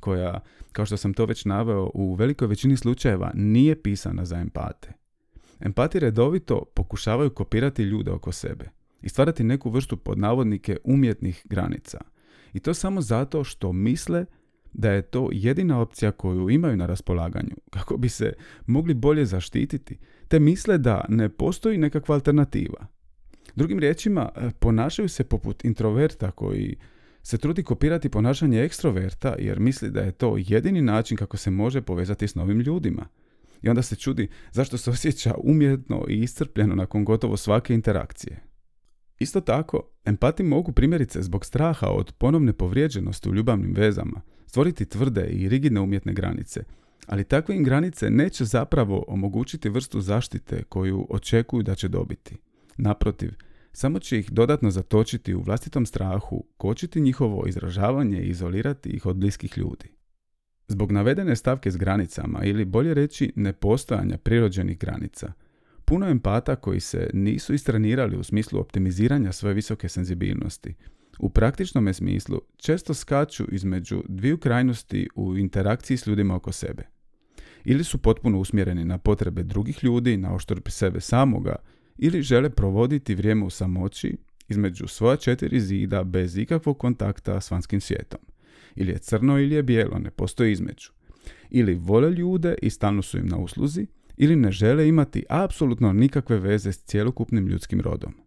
koja, 0.00 0.40
kao 0.72 0.86
što 0.86 0.96
sam 0.96 1.14
to 1.14 1.26
već 1.26 1.44
naveo, 1.44 1.90
u 1.94 2.14
velikoj 2.14 2.48
većini 2.48 2.76
slučajeva 2.76 3.30
nije 3.34 3.82
pisana 3.82 4.24
za 4.24 4.38
empate. 4.38 4.92
Empati 5.60 6.00
redovito 6.00 6.64
pokušavaju 6.74 7.30
kopirati 7.30 7.82
ljude 7.82 8.10
oko 8.10 8.32
sebe 8.32 8.70
i 9.02 9.08
stvarati 9.08 9.44
neku 9.44 9.70
vrstu 9.70 9.96
pod 9.96 10.18
navodnike 10.18 10.76
umjetnih 10.84 11.42
granica. 11.44 12.00
I 12.52 12.60
to 12.60 12.74
samo 12.74 13.00
zato 13.00 13.44
što 13.44 13.72
misle 13.72 14.24
da 14.74 14.90
je 14.90 15.02
to 15.02 15.28
jedina 15.32 15.80
opcija 15.80 16.12
koju 16.12 16.50
imaju 16.50 16.76
na 16.76 16.86
raspolaganju 16.86 17.56
kako 17.70 17.96
bi 17.96 18.08
se 18.08 18.32
mogli 18.66 18.94
bolje 18.94 19.24
zaštititi, 19.26 19.98
te 20.28 20.40
misle 20.40 20.78
da 20.78 21.04
ne 21.08 21.28
postoji 21.28 21.78
nekakva 21.78 22.14
alternativa. 22.14 22.86
Drugim 23.54 23.78
riječima, 23.78 24.28
e, 24.36 24.50
ponašaju 24.58 25.08
se 25.08 25.24
poput 25.24 25.64
introverta 25.64 26.30
koji 26.30 26.76
se 27.22 27.38
trudi 27.38 27.62
kopirati 27.62 28.08
ponašanje 28.08 28.62
ekstroverta 28.62 29.34
jer 29.38 29.60
misli 29.60 29.90
da 29.90 30.00
je 30.00 30.12
to 30.12 30.36
jedini 30.38 30.82
način 30.82 31.16
kako 31.16 31.36
se 31.36 31.50
može 31.50 31.82
povezati 31.82 32.28
s 32.28 32.34
novim 32.34 32.60
ljudima. 32.60 33.06
I 33.62 33.68
onda 33.68 33.82
se 33.82 33.96
čudi 33.96 34.28
zašto 34.52 34.78
se 34.78 34.90
osjeća 34.90 35.34
umjetno 35.38 36.04
i 36.08 36.20
iscrpljeno 36.20 36.74
nakon 36.74 37.04
gotovo 37.04 37.36
svake 37.36 37.74
interakcije. 37.74 38.42
Isto 39.18 39.40
tako, 39.40 39.82
empati 40.04 40.42
mogu 40.42 40.72
primjerice 40.72 41.22
zbog 41.22 41.44
straha 41.44 41.86
od 41.86 42.12
ponovne 42.12 42.52
povrijeđenosti 42.52 43.28
u 43.28 43.34
ljubavnim 43.34 43.72
vezama 43.74 44.20
stvoriti 44.54 44.84
tvrde 44.84 45.26
i 45.26 45.48
rigidne 45.48 45.80
umjetne 45.80 46.12
granice, 46.12 46.60
ali 47.06 47.24
takve 47.24 47.56
im 47.56 47.64
granice 47.64 48.10
neće 48.10 48.44
zapravo 48.44 49.04
omogućiti 49.08 49.68
vrstu 49.68 50.00
zaštite 50.00 50.62
koju 50.62 51.06
očekuju 51.10 51.62
da 51.62 51.74
će 51.74 51.88
dobiti. 51.88 52.36
Naprotiv, 52.76 53.30
samo 53.72 53.98
će 53.98 54.18
ih 54.18 54.30
dodatno 54.30 54.70
zatočiti 54.70 55.34
u 55.34 55.40
vlastitom 55.40 55.86
strahu, 55.86 56.44
kočiti 56.56 57.00
njihovo 57.00 57.46
izražavanje 57.46 58.22
i 58.22 58.28
izolirati 58.28 58.88
ih 58.88 59.06
od 59.06 59.16
bliskih 59.16 59.58
ljudi. 59.58 59.88
Zbog 60.68 60.92
navedene 60.92 61.36
stavke 61.36 61.70
s 61.70 61.76
granicama 61.76 62.44
ili 62.44 62.64
bolje 62.64 62.94
reći 62.94 63.32
nepostojanja 63.36 64.18
prirođenih 64.18 64.78
granica, 64.78 65.32
puno 65.84 66.08
empata 66.08 66.56
koji 66.56 66.80
se 66.80 67.10
nisu 67.12 67.54
istrenirali 67.54 68.16
u 68.16 68.22
smislu 68.24 68.60
optimiziranja 68.60 69.32
svoje 69.32 69.54
visoke 69.54 69.88
senzibilnosti, 69.88 70.74
u 71.18 71.30
praktičnom 71.30 71.94
smislu 71.94 72.40
često 72.56 72.94
skaču 72.94 73.44
između 73.52 74.02
dviju 74.08 74.38
krajnosti 74.38 75.08
u 75.14 75.36
interakciji 75.36 75.96
s 75.96 76.06
ljudima 76.06 76.34
oko 76.34 76.52
sebe. 76.52 76.82
Ili 77.64 77.84
su 77.84 77.98
potpuno 77.98 78.38
usmjereni 78.38 78.84
na 78.84 78.98
potrebe 78.98 79.42
drugih 79.42 79.84
ljudi, 79.84 80.16
na 80.16 80.34
oštrb 80.34 80.62
sebe 80.68 81.00
samoga, 81.00 81.56
ili 81.98 82.22
žele 82.22 82.50
provoditi 82.50 83.14
vrijeme 83.14 83.44
u 83.44 83.50
samoći 83.50 84.16
između 84.48 84.86
svoja 84.86 85.16
četiri 85.16 85.60
zida 85.60 86.04
bez 86.04 86.38
ikakvog 86.38 86.78
kontakta 86.78 87.40
s 87.40 87.50
vanjskim 87.50 87.80
svijetom. 87.80 88.20
Ili 88.76 88.92
je 88.92 88.98
crno 88.98 89.38
ili 89.38 89.54
je 89.54 89.62
bijelo, 89.62 89.98
ne 89.98 90.10
postoji 90.10 90.52
između. 90.52 90.90
Ili 91.50 91.74
vole 91.74 92.10
ljude 92.10 92.54
i 92.62 92.70
stalno 92.70 93.02
su 93.02 93.18
im 93.18 93.26
na 93.26 93.38
usluzi, 93.38 93.86
ili 94.16 94.36
ne 94.36 94.52
žele 94.52 94.88
imati 94.88 95.24
apsolutno 95.28 95.92
nikakve 95.92 96.38
veze 96.38 96.72
s 96.72 96.84
cjelokupnim 96.84 97.46
ljudskim 97.46 97.80
rodom. 97.80 98.23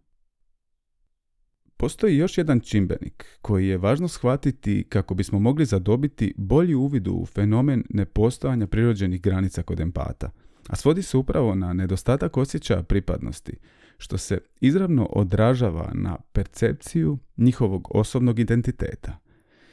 Postoji 1.80 2.16
još 2.16 2.38
jedan 2.38 2.60
čimbenik 2.60 3.24
koji 3.42 3.68
je 3.68 3.78
važno 3.78 4.08
shvatiti 4.08 4.84
kako 4.88 5.14
bismo 5.14 5.38
mogli 5.38 5.64
zadobiti 5.64 6.34
bolji 6.36 6.74
uvid 6.74 7.08
u 7.08 7.26
fenomen 7.26 7.84
nepostojanja 7.90 8.66
prirođenih 8.66 9.20
granica 9.20 9.62
kod 9.62 9.80
empata, 9.80 10.30
a 10.68 10.76
svodi 10.76 11.02
se 11.02 11.16
upravo 11.16 11.54
na 11.54 11.72
nedostatak 11.72 12.36
osjećaja 12.36 12.82
pripadnosti, 12.82 13.52
što 13.98 14.18
se 14.18 14.38
izravno 14.60 15.06
odražava 15.06 15.90
na 15.94 16.16
percepciju 16.32 17.18
njihovog 17.36 17.88
osobnog 17.90 18.38
identiteta. 18.38 19.18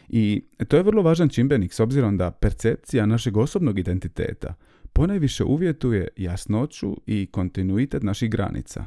I 0.10 0.44
to 0.68 0.78
je 0.78 0.84
vrlo 0.84 1.02
važan 1.02 1.30
čimbenik 1.30 1.74
s 1.74 1.80
obzirom 1.80 2.18
da 2.18 2.32
percepcija 2.32 3.06
našeg 3.06 3.38
osobnog 3.38 3.80
identiteta 3.80 4.54
ponajviše 4.94 5.44
uvjetuje 5.44 6.08
jasnoću 6.18 6.98
i 7.06 7.28
kontinuitet 7.32 8.04
naših 8.04 8.30
granica. 8.30 8.86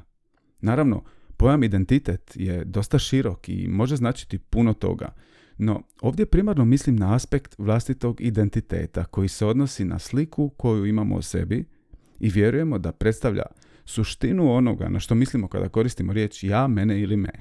Naravno, 0.61 1.05
pojam 1.39 1.65
identitet 1.65 2.33
je 2.35 2.65
dosta 2.65 2.99
širok 2.99 3.49
i 3.49 3.69
može 3.69 3.97
značiti 3.97 4.39
puno 4.39 4.73
toga, 4.75 5.15
no 5.59 5.83
ovdje 6.01 6.27
primarno 6.27 6.65
mislim 6.65 6.97
na 6.97 7.15
aspekt 7.15 7.55
vlastitog 7.59 8.21
identiteta 8.21 9.05
koji 9.05 9.29
se 9.29 9.47
odnosi 9.47 9.85
na 9.85 9.99
sliku 9.99 10.49
koju 10.49 10.87
imamo 10.87 11.17
o 11.17 11.23
sebi 11.23 11.65
i 12.21 12.29
vjerujemo 12.31 12.79
da 12.79 12.93
predstavlja 12.93 13.43
suštinu 13.85 14.53
onoga 14.53 14.89
na 14.89 15.01
što 15.01 15.15
mislimo 15.15 15.49
kada 15.49 15.69
koristimo 15.69 16.13
riječ 16.13 16.45
ja, 16.45 16.67
mene 16.67 17.01
ili 17.01 17.17
me. 17.17 17.33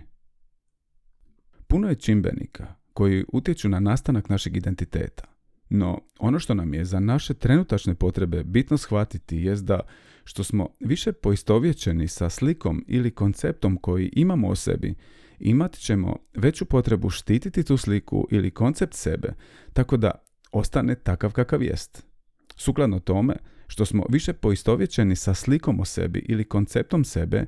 Puno 1.67 1.89
je 1.89 1.95
čimbenika 1.95 2.73
koji 2.93 3.25
utječu 3.33 3.69
na 3.69 3.79
nastanak 3.79 4.29
našeg 4.29 4.57
identiteta. 4.57 5.23
No, 5.69 6.01
ono 6.19 6.39
što 6.39 6.53
nam 6.53 6.73
je 6.73 6.85
za 6.85 6.99
naše 6.99 7.33
trenutačne 7.33 7.95
potrebe 7.95 8.43
bitno 8.43 8.77
shvatiti 8.77 9.37
jest 9.37 9.65
da 9.65 9.79
što 10.27 10.43
smo 10.43 10.69
više 10.79 11.11
poistovjećeni 11.11 12.07
sa 12.07 12.29
slikom 12.29 12.85
ili 12.87 13.11
konceptom 13.11 13.77
koji 13.77 14.09
imamo 14.13 14.47
o 14.47 14.55
sebi, 14.55 14.95
imat 15.39 15.77
ćemo 15.77 16.15
veću 16.33 16.65
potrebu 16.65 17.09
štititi 17.09 17.63
tu 17.63 17.77
sliku 17.77 18.27
ili 18.31 18.51
koncept 18.51 18.93
sebe, 18.93 19.33
tako 19.73 19.97
da 19.97 20.11
ostane 20.51 20.95
takav 20.95 21.31
kakav 21.31 21.63
jest. 21.63 22.05
Sukladno 22.55 22.99
tome, 22.99 23.35
što 23.67 23.85
smo 23.85 24.05
više 24.09 24.33
poistovjećeni 24.33 25.15
sa 25.15 25.33
slikom 25.33 25.79
o 25.79 25.85
sebi 25.85 26.25
ili 26.29 26.43
konceptom 26.43 27.03
sebe, 27.03 27.45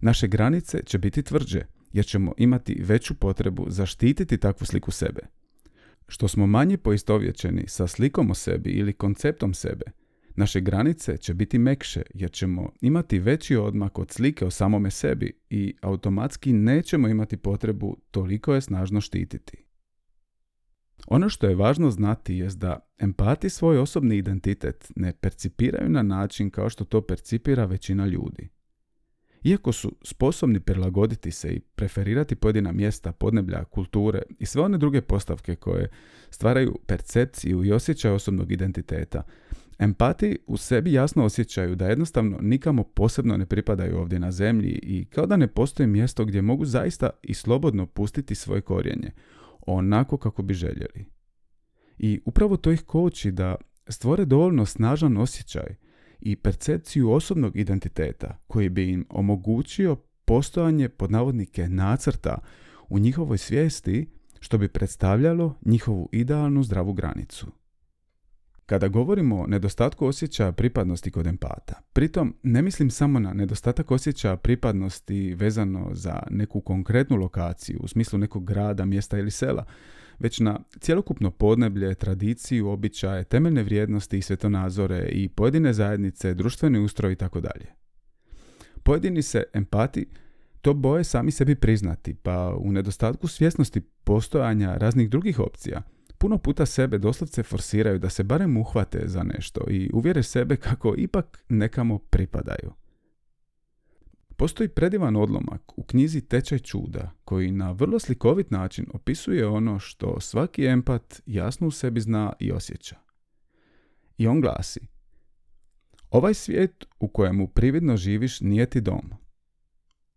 naše 0.00 0.28
granice 0.28 0.82
će 0.86 0.98
biti 0.98 1.22
tvrđe, 1.22 1.62
jer 1.92 2.06
ćemo 2.06 2.32
imati 2.36 2.82
veću 2.82 3.14
potrebu 3.14 3.66
zaštititi 3.68 4.38
takvu 4.38 4.66
sliku 4.66 4.90
sebe. 4.90 5.20
Što 6.08 6.28
smo 6.28 6.46
manje 6.46 6.76
poistovjećeni 6.76 7.64
sa 7.68 7.86
slikom 7.86 8.30
o 8.30 8.34
sebi 8.34 8.70
ili 8.70 8.92
konceptom 8.92 9.54
sebe, 9.54 9.84
naše 10.36 10.60
granice 10.60 11.16
će 11.16 11.34
biti 11.34 11.58
mekše 11.58 12.02
jer 12.14 12.30
ćemo 12.30 12.70
imati 12.80 13.18
veći 13.18 13.56
odmak 13.56 13.98
od 13.98 14.10
slike 14.10 14.44
o 14.44 14.50
samome 14.50 14.90
sebi 14.90 15.32
i 15.50 15.74
automatski 15.80 16.52
nećemo 16.52 17.08
imati 17.08 17.36
potrebu 17.36 17.96
toliko 18.10 18.54
je 18.54 18.60
snažno 18.60 19.00
štititi. 19.00 19.64
Ono 21.06 21.28
što 21.28 21.48
je 21.48 21.54
važno 21.54 21.90
znati 21.90 22.34
je 22.34 22.48
da 22.48 22.90
empati 22.98 23.50
svoj 23.50 23.78
osobni 23.78 24.16
identitet 24.16 24.92
ne 24.96 25.12
percipiraju 25.12 25.88
na 25.88 26.02
način 26.02 26.50
kao 26.50 26.70
što 26.70 26.84
to 26.84 27.00
percipira 27.00 27.64
većina 27.64 28.06
ljudi. 28.06 28.48
Iako 29.44 29.72
su 29.72 29.96
sposobni 30.02 30.60
prilagoditi 30.60 31.30
se 31.30 31.48
i 31.48 31.60
preferirati 31.60 32.36
pojedina 32.36 32.72
mjesta, 32.72 33.12
podneblja, 33.12 33.64
kulture 33.64 34.22
i 34.38 34.46
sve 34.46 34.62
one 34.62 34.78
druge 34.78 35.00
postavke 35.00 35.56
koje 35.56 35.90
stvaraju 36.30 36.78
percepciju 36.86 37.64
i 37.64 37.72
osjećaj 37.72 38.12
osobnog 38.12 38.52
identiteta, 38.52 39.22
empati 39.82 40.38
u 40.46 40.56
sebi 40.56 40.92
jasno 40.92 41.24
osjećaju 41.24 41.76
da 41.76 41.86
jednostavno 41.88 42.38
nikamo 42.40 42.84
posebno 42.84 43.36
ne 43.36 43.46
pripadaju 43.46 43.98
ovdje 43.98 44.18
na 44.18 44.30
zemlji 44.30 44.78
i 44.82 45.04
kao 45.04 45.26
da 45.26 45.36
ne 45.36 45.46
postoji 45.46 45.86
mjesto 45.86 46.24
gdje 46.24 46.42
mogu 46.42 46.64
zaista 46.64 47.10
i 47.22 47.34
slobodno 47.34 47.86
pustiti 47.86 48.34
svoje 48.34 48.60
korijenje, 48.60 49.10
onako 49.66 50.16
kako 50.16 50.42
bi 50.42 50.54
željeli. 50.54 51.06
I 51.98 52.20
upravo 52.24 52.56
to 52.56 52.72
ih 52.72 52.82
koči 52.82 53.30
da 53.30 53.54
stvore 53.88 54.24
dovoljno 54.24 54.66
snažan 54.66 55.16
osjećaj 55.16 55.74
i 56.20 56.36
percepciju 56.36 57.10
osobnog 57.10 57.56
identiteta 57.56 58.38
koji 58.46 58.68
bi 58.68 58.90
im 58.90 59.06
omogućio 59.08 59.96
postojanje 60.24 60.88
pod 60.88 61.10
navodnike 61.10 61.68
nacrta 61.68 62.38
u 62.88 62.98
njihovoj 62.98 63.38
svijesti 63.38 64.10
što 64.40 64.58
bi 64.58 64.68
predstavljalo 64.68 65.58
njihovu 65.64 66.08
idealnu 66.12 66.62
zdravu 66.62 66.92
granicu. 66.92 67.61
Kada 68.66 68.88
govorimo 68.88 69.40
o 69.40 69.46
nedostatku 69.46 70.06
osjećaja 70.06 70.52
pripadnosti 70.52 71.10
kod 71.10 71.26
empata, 71.26 71.80
pritom 71.92 72.36
ne 72.42 72.62
mislim 72.62 72.90
samo 72.90 73.18
na 73.18 73.32
nedostatak 73.32 73.90
osjećaja 73.90 74.36
pripadnosti 74.36 75.34
vezano 75.34 75.90
za 75.92 76.22
neku 76.30 76.60
konkretnu 76.60 77.16
lokaciju, 77.16 77.80
u 77.82 77.88
smislu 77.88 78.18
nekog 78.18 78.44
grada, 78.44 78.84
mjesta 78.84 79.18
ili 79.18 79.30
sela, 79.30 79.64
već 80.18 80.40
na 80.40 80.60
cjelokupno 80.80 81.30
podneblje, 81.30 81.94
tradiciju, 81.94 82.68
običaje, 82.68 83.24
temeljne 83.24 83.62
vrijednosti 83.62 84.18
i 84.18 84.22
svetonazore 84.22 85.08
i 85.12 85.28
pojedine 85.28 85.72
zajednice, 85.72 86.34
društveni 86.34 86.78
ustroj 86.78 87.12
i 87.12 87.16
tako 87.16 87.40
dalje. 87.40 87.66
Pojedini 88.82 89.22
se 89.22 89.42
empati 89.52 90.06
to 90.60 90.74
boje 90.74 91.04
sami 91.04 91.30
sebi 91.30 91.54
priznati, 91.54 92.14
pa 92.14 92.56
u 92.58 92.72
nedostatku 92.72 93.28
svjesnosti 93.28 93.80
postojanja 93.80 94.76
raznih 94.76 95.10
drugih 95.10 95.38
opcija, 95.38 95.82
puno 96.22 96.38
puta 96.38 96.66
sebe 96.66 96.98
doslovce 96.98 97.42
forsiraju 97.42 97.98
da 97.98 98.10
se 98.10 98.22
barem 98.22 98.56
uhvate 98.56 99.02
za 99.04 99.22
nešto 99.22 99.60
i 99.70 99.90
uvjere 99.92 100.22
sebe 100.22 100.56
kako 100.56 100.94
ipak 100.98 101.44
nekamo 101.48 101.98
pripadaju. 101.98 102.72
Postoji 104.36 104.68
predivan 104.68 105.16
odlomak 105.16 105.78
u 105.78 105.82
knjizi 105.82 106.20
Tečaj 106.20 106.58
čuda 106.58 107.10
koji 107.24 107.50
na 107.50 107.70
vrlo 107.70 107.98
slikovit 107.98 108.50
način 108.50 108.86
opisuje 108.94 109.46
ono 109.46 109.78
što 109.78 110.20
svaki 110.20 110.64
empat 110.64 111.22
jasno 111.26 111.66
u 111.66 111.70
sebi 111.70 112.00
zna 112.00 112.32
i 112.38 112.52
osjeća. 112.52 112.96
I 114.18 114.26
on 114.26 114.40
glasi 114.40 114.80
Ovaj 116.10 116.34
svijet 116.34 116.84
u 117.00 117.08
kojemu 117.08 117.48
prividno 117.48 117.96
živiš 117.96 118.40
nije 118.40 118.66
ti 118.66 118.80
dom. 118.80 119.10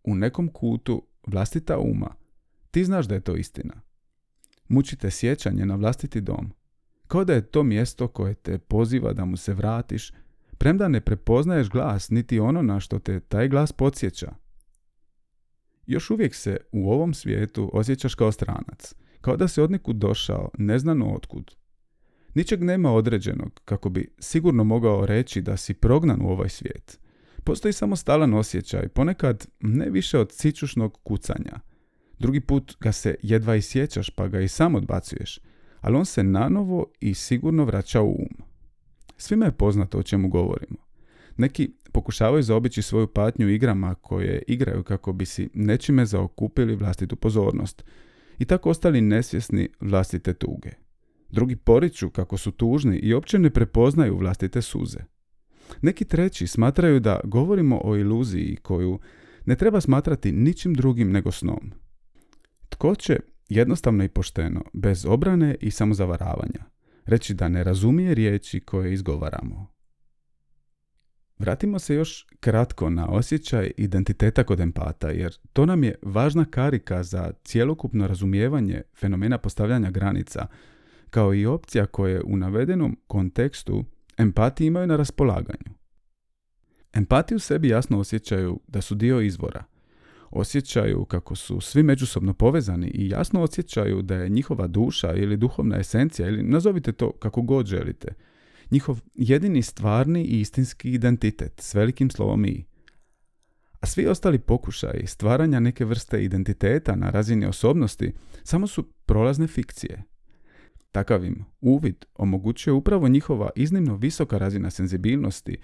U 0.04 0.16
nekom 0.16 0.48
kutu 0.48 1.08
vlastita 1.28 1.78
uma. 1.78 2.16
Ti 2.72 2.86
znaš 2.86 3.06
da 3.06 3.16
je 3.16 3.22
to 3.22 3.36
istina. 3.36 3.82
Mučite 4.67 5.12
sjećanje 5.12 5.65
na 5.65 5.75
vlastiti 5.75 6.22
dom. 6.22 6.51
Kao 7.07 7.25
da 7.25 7.34
je 7.34 7.51
to 7.51 7.63
mjesto 7.63 8.07
koje 8.07 8.34
te 8.34 8.57
poziva 8.57 9.13
da 9.13 9.25
mu 9.25 9.38
se 9.38 9.53
vratiš, 9.53 10.12
premda 10.57 10.88
ne 10.88 11.01
prepoznaješ 11.01 11.69
glas 11.69 12.10
niti 12.10 12.39
ono 12.39 12.62
na 12.62 12.79
što 12.79 13.00
te 13.00 13.19
taj 13.19 13.48
glas 13.50 13.72
podsjeća. 13.72 14.34
Još 15.88 16.10
uvijek 16.10 16.36
se 16.36 16.57
u 16.72 16.91
ovom 16.91 17.13
svijetu 17.13 17.69
osjećaš 17.74 18.15
kao 18.15 18.31
stranac, 18.31 18.93
kao 19.22 19.38
da 19.38 19.48
si 19.48 19.62
od 19.62 19.72
nekud 19.72 19.95
došao, 19.95 20.50
neznano 20.57 21.13
otkud. 21.13 21.55
Ničeg 22.36 22.63
nema 22.63 22.91
određenog 22.91 23.62
kako 23.65 23.89
bi 23.89 24.13
sigurno 24.19 24.63
mogao 24.63 25.05
reći 25.05 25.41
da 25.41 25.57
si 25.57 25.74
prognan 25.74 26.22
u 26.22 26.29
ovaj 26.29 26.50
svijet. 26.50 27.00
Postoji 27.43 27.74
samo 27.74 27.95
stalan 27.95 28.34
osjećaj, 28.34 28.88
ponekad 28.88 29.48
ne 29.60 29.89
više 29.89 30.19
od 30.19 30.31
sičušnog 30.31 31.00
kucanja. 31.03 31.60
Drugi 32.19 32.39
put 32.39 32.77
ga 32.79 32.91
se 32.91 33.15
jedva 33.22 33.55
i 33.55 33.62
sjećaš 33.62 34.10
pa 34.10 34.27
ga 34.27 34.41
i 34.41 34.48
sam 34.48 34.75
odbacuješ, 34.75 35.39
ali 35.81 35.95
on 35.95 36.05
se 36.05 36.24
nanovo 36.24 36.86
i 37.00 37.13
sigurno 37.13 37.65
vraća 37.65 38.01
u 38.01 38.12
um. 38.12 38.45
Svima 39.17 39.45
je 39.45 39.51
poznato 39.51 39.98
o 39.98 40.03
čemu 40.03 40.29
govorimo. 40.29 40.77
Neki 41.38 41.74
pokušavaju 41.91 42.43
zaobići 42.43 42.81
svoju 42.81 43.07
patnju 43.07 43.50
igrama 43.50 43.95
koje 43.95 44.43
igraju 44.48 44.84
kako 44.84 45.13
bi 45.13 45.25
si 45.25 45.50
nečime 45.53 46.05
zaokupili 46.05 46.75
vlastitu 46.75 47.15
pozornost 47.15 47.86
i 48.39 48.45
tako 48.45 48.69
ostali 48.69 49.01
nesvjesni 49.01 49.69
vlastite 49.79 50.34
tuge. 50.34 50.69
Drugi 51.29 51.55
poriču 51.55 52.10
kako 52.10 52.38
su 52.38 52.51
tužni 52.51 52.98
i 52.98 53.13
uopće 53.13 53.39
ne 53.39 53.50
prepoznaju 53.50 54.17
vlastite 54.17 54.62
suze. 54.62 55.00
Neki 55.81 56.05
treći 56.05 56.48
smatraju 56.48 57.00
da 57.00 57.19
govorimo 57.24 57.81
o 57.84 57.98
iluziji 57.98 58.55
koju 58.55 59.00
ne 59.45 59.55
treba 59.55 59.81
smatrati 59.81 60.31
ničim 60.31 60.74
drugim 60.74 61.12
nego 61.12 61.31
snom. 61.31 61.72
Tko 62.69 62.95
će 62.95 63.19
jednostavno 63.50 64.03
i 64.03 64.10
pošteno, 64.10 64.63
bez 64.74 65.05
obrane 65.05 65.55
i 65.62 65.72
samozavaravanja, 65.72 66.63
reći 67.05 67.34
da 67.34 67.48
ne 67.48 67.63
razumije 67.63 68.15
riječi 68.15 68.60
koje 68.60 68.93
izgovaramo? 68.93 69.75
Vratimo 71.39 71.79
se 71.79 71.95
još 71.95 72.27
kratko 72.39 72.89
na 72.89 73.07
osjećaj 73.10 73.72
identiteta 73.77 74.43
kod 74.43 74.60
empata, 74.60 75.10
jer 75.10 75.34
to 75.53 75.65
nam 75.65 75.84
je 75.84 75.95
važna 76.01 76.45
karika 76.45 77.03
za 77.03 77.31
cjelokupno 77.43 78.07
razumijevanje 78.07 78.81
fenomena 78.95 79.38
postavljanja 79.38 79.91
granica, 79.91 80.48
kao 81.10 81.34
i 81.34 81.45
opcija 81.45 81.86
koje 81.86 82.22
u 82.24 82.38
navedenom 82.38 82.98
kontekstu 83.07 83.86
empati 84.17 84.65
imaju 84.65 84.88
na 84.88 84.95
raspolaganju. 84.95 85.75
Empati 86.93 87.36
u 87.36 87.39
sebi 87.39 87.69
jasno 87.69 88.00
osjećaju 88.00 88.60
da 88.67 88.81
su 88.81 88.95
dio 88.95 89.22
izvora. 89.22 89.63
Osjećaju 90.38 91.06
kako 91.06 91.36
su 91.36 91.62
svi 91.62 91.84
međusobno 91.84 92.34
povezani 92.34 92.88
i 92.88 93.10
jasno 93.10 93.42
osjećaju 93.42 94.01
da 94.01 94.15
je 94.15 94.30
njihova 94.30 94.68
duša 94.68 95.13
ili 95.13 95.38
duhovna 95.38 95.77
esencija 95.77 96.27
ili 96.27 96.44
nazovite 96.44 96.92
to 96.92 97.12
kako 97.12 97.42
god 97.42 97.65
želite– 97.65 98.13
njihov 98.72 99.02
jedini 99.13 99.62
stvarni 99.62 100.24
i 100.24 100.39
istinski 100.39 100.91
identitet 100.91 101.54
s 101.60 101.76
velikim 101.76 102.10
slovom 102.10 102.45
i. 102.45 102.65
A 103.80 103.86
svi 103.88 104.08
ostali 104.08 104.39
pokušaji 104.39 105.08
stvaranja 105.08 105.60
neke 105.60 105.86
vrste 105.86 106.24
identiteta 106.24 106.95
na 106.95 107.10
razini 107.10 107.45
osobnosti 107.45 108.13
samo 108.43 108.67
su 108.67 108.84
prolazne 109.06 109.48
fikcije. 109.48 110.04
Takav 110.91 111.26
im 111.26 111.45
uvid 111.62 112.06
omogućuje 112.15 112.74
upravo 112.74 113.08
njihova 113.08 113.50
iznimno 113.56 113.95
visoka 113.95 114.38
razina 114.38 114.69
senzibilnosti 114.69 115.58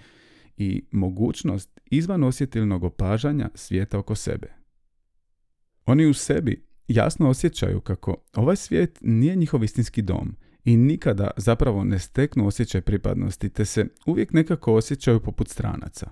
i 0.56 0.84
mogućnost 0.90 1.80
izvan 1.84 2.24
osjetilnog 2.24 2.84
opažanja 2.84 3.50
svijeta 3.54 3.98
oko 3.98 4.14
sebe. 4.14 4.61
Oni 5.86 6.06
u 6.06 6.14
sebi 6.14 6.64
jasno 6.88 7.28
osjećaju 7.28 7.80
kako 7.80 8.16
ovaj 8.34 8.56
svijet 8.56 8.98
nije 9.00 9.36
njihov 9.36 9.64
istinski 9.64 10.02
dom 10.02 10.36
i 10.64 10.76
nikada 10.76 11.30
zapravo 11.36 11.84
ne 11.84 11.98
steknu 11.98 12.46
osjećaj 12.46 12.80
pripadnosti, 12.80 13.50
te 13.50 13.64
se 13.64 13.86
uvijek 14.06 14.32
nekako 14.32 14.74
osjećaju 14.74 15.20
poput 15.20 15.48
stranaca. 15.48 16.10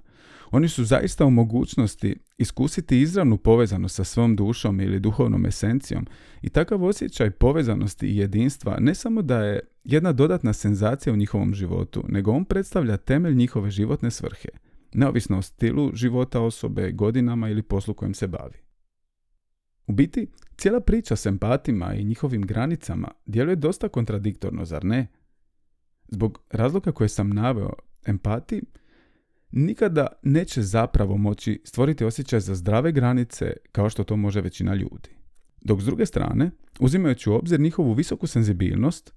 Oni 0.50 0.68
su 0.68 0.84
zaista 0.84 1.24
u 1.24 1.30
mogućnosti 1.30 2.16
iskusiti 2.38 3.00
izravnu 3.00 3.36
povezanost 3.36 3.94
sa 3.94 4.04
svom 4.04 4.36
dušom 4.36 4.80
ili 4.80 5.00
duhovnom 5.00 5.46
esencijom 5.46 6.06
i 6.42 6.48
takav 6.48 6.84
osjećaj 6.84 7.30
povezanosti 7.30 8.06
i 8.06 8.16
jedinstva 8.16 8.76
ne 8.80 8.94
samo 8.94 9.22
da 9.22 9.38
je 9.38 9.60
jedna 9.84 10.12
dodatna 10.12 10.52
senzacija 10.52 11.12
u 11.12 11.16
njihovom 11.16 11.54
životu, 11.54 12.04
nego 12.08 12.32
on 12.32 12.44
predstavlja 12.44 12.96
temelj 12.96 13.34
njihove 13.34 13.70
životne 13.70 14.10
svrhe, 14.10 14.48
neovisno 14.92 15.38
o 15.38 15.42
stilu 15.42 15.90
života 15.94 16.40
osobe, 16.40 16.92
godinama 16.92 17.48
ili 17.48 17.62
poslu 17.62 17.94
kojim 17.94 18.14
se 18.14 18.26
bavi. 18.26 18.69
U 19.90 19.92
biti, 19.92 20.26
cijela 20.56 20.80
priča 20.80 21.16
s 21.16 21.26
empatima 21.26 21.94
i 21.94 22.04
njihovim 22.04 22.42
granicama 22.42 23.08
djeluje 23.26 23.56
dosta 23.56 23.88
kontradiktorno, 23.88 24.64
zar 24.64 24.84
ne? 24.84 25.06
Zbog 26.08 26.40
razloga 26.50 26.92
koje 26.92 27.08
sam 27.08 27.30
naveo, 27.30 27.72
empati 28.06 28.62
nikada 29.50 30.06
neće 30.22 30.62
zapravo 30.62 31.16
moći 31.16 31.60
stvoriti 31.64 32.04
osjećaj 32.04 32.40
za 32.40 32.54
zdrave 32.54 32.92
granice 32.92 33.52
kao 33.72 33.90
što 33.90 34.04
to 34.04 34.16
može 34.16 34.40
većina 34.40 34.74
ljudi. 34.74 35.10
Dok 35.60 35.80
s 35.80 35.84
druge 35.84 36.06
strane, 36.06 36.50
uzimajući 36.80 37.30
u 37.30 37.34
obzir 37.34 37.60
njihovu 37.60 37.92
visoku 37.92 38.26
senzibilnost, 38.26 39.12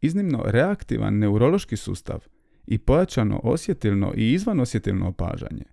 iznimno 0.00 0.42
reaktivan 0.46 1.18
neurološki 1.18 1.76
sustav 1.76 2.24
i 2.66 2.78
pojačano 2.78 3.40
osjetilno 3.44 4.12
i 4.16 4.32
izvanosjetilno 4.32 5.08
opažanje, 5.08 5.64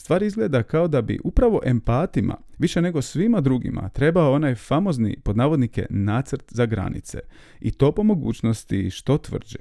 Stvar 0.00 0.22
izgleda 0.22 0.62
kao 0.62 0.88
da 0.88 1.02
bi 1.02 1.18
upravo 1.24 1.60
empatima, 1.64 2.36
više 2.58 2.82
nego 2.82 3.02
svima 3.02 3.40
drugima, 3.40 3.88
trebao 3.88 4.32
onaj 4.32 4.54
famozni, 4.54 5.16
pod 5.24 5.36
navodnike, 5.36 5.86
nacrt 5.90 6.44
za 6.50 6.66
granice. 6.66 7.18
I 7.60 7.70
to 7.70 7.92
po 7.92 8.02
mogućnosti 8.02 8.90
što 8.90 9.18
tvrđe. 9.18 9.58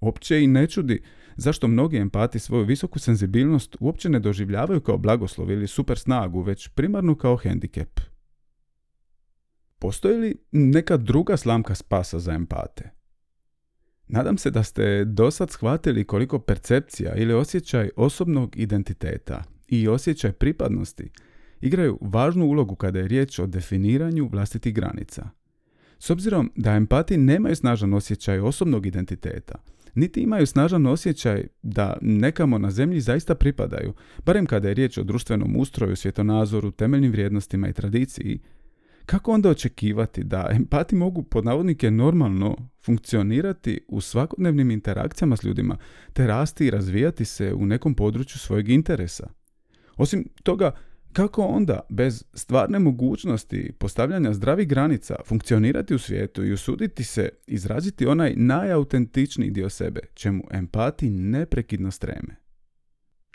Opće 0.00 0.42
i 0.42 0.46
ne 0.46 0.66
čudi 0.66 1.02
zašto 1.36 1.68
mnogi 1.68 1.96
empati 1.96 2.38
svoju 2.38 2.64
visoku 2.64 2.98
senzibilnost 2.98 3.76
uopće 3.80 4.08
ne 4.08 4.20
doživljavaju 4.20 4.80
kao 4.80 4.98
blagoslov 4.98 5.50
ili 5.50 5.66
super 5.66 5.98
snagu, 5.98 6.42
već 6.42 6.68
primarno 6.68 7.14
kao 7.14 7.36
hendikep. 7.36 8.00
Postoji 9.78 10.18
li 10.18 10.36
neka 10.52 10.96
druga 10.96 11.36
slamka 11.36 11.74
spasa 11.74 12.18
za 12.18 12.32
empate? 12.32 12.90
Nadam 14.08 14.38
se 14.38 14.50
da 14.50 14.62
ste 14.62 15.04
dosad 15.04 15.50
shvatili 15.50 16.04
koliko 16.04 16.38
percepcija 16.38 17.14
ili 17.14 17.34
osjećaj 17.34 17.90
osobnog 17.96 18.56
identiteta 18.56 19.44
i 19.68 19.88
osjećaj 19.88 20.32
pripadnosti 20.32 21.10
igraju 21.60 21.98
važnu 22.00 22.46
ulogu 22.46 22.74
kada 22.74 22.98
je 22.98 23.08
riječ 23.08 23.38
o 23.38 23.46
definiranju 23.46 24.28
vlastitih 24.32 24.74
granica. 24.74 25.30
S 25.98 26.10
obzirom 26.10 26.52
da 26.56 26.72
empati 26.72 27.16
nemaju 27.16 27.56
snažan 27.56 27.94
osjećaj 27.94 28.38
osobnog 28.38 28.86
identiteta, 28.86 29.54
niti 29.94 30.20
imaju 30.20 30.46
snažan 30.46 30.86
osjećaj 30.86 31.46
da 31.62 31.96
nekamo 32.00 32.58
na 32.58 32.70
zemlji 32.70 33.00
zaista 33.00 33.34
pripadaju, 33.34 33.92
barem 34.26 34.46
kada 34.46 34.68
je 34.68 34.74
riječ 34.74 34.98
o 34.98 35.02
društvenom 35.02 35.56
ustroju, 35.56 35.96
svjetonazoru, 35.96 36.70
temeljnim 36.70 37.12
vrijednostima 37.12 37.68
i 37.68 37.72
tradiciji, 37.72 38.40
kako 39.06 39.32
onda 39.32 39.50
očekivati 39.50 40.24
da 40.24 40.48
empati 40.50 40.96
mogu 40.96 41.22
pod 41.22 41.44
navodnike 41.44 41.90
normalno 41.90 42.56
funkcionirati 42.84 43.80
u 43.88 44.00
svakodnevnim 44.00 44.70
interakcijama 44.70 45.36
s 45.36 45.44
ljudima, 45.44 45.76
te 46.12 46.26
rasti 46.26 46.66
i 46.66 46.70
razvijati 46.70 47.24
se 47.24 47.54
u 47.54 47.66
nekom 47.66 47.94
području 47.94 48.38
svojeg 48.38 48.68
interesa? 48.68 49.30
Osim 49.96 50.28
toga, 50.42 50.72
kako 51.12 51.42
onda, 51.42 51.80
bez 51.88 52.24
stvarne 52.34 52.78
mogućnosti 52.78 53.72
postavljanja 53.78 54.32
zdravih 54.32 54.68
granica, 54.68 55.16
funkcionirati 55.26 55.94
u 55.94 55.98
svijetu 55.98 56.44
i 56.44 56.52
usuditi 56.52 57.04
se 57.04 57.28
izraziti 57.46 58.06
onaj 58.06 58.34
najautentičniji 58.36 59.50
dio 59.50 59.68
sebe, 59.68 60.00
čemu 60.14 60.44
empati 60.50 61.10
neprekidno 61.10 61.90
streme? 61.90 62.43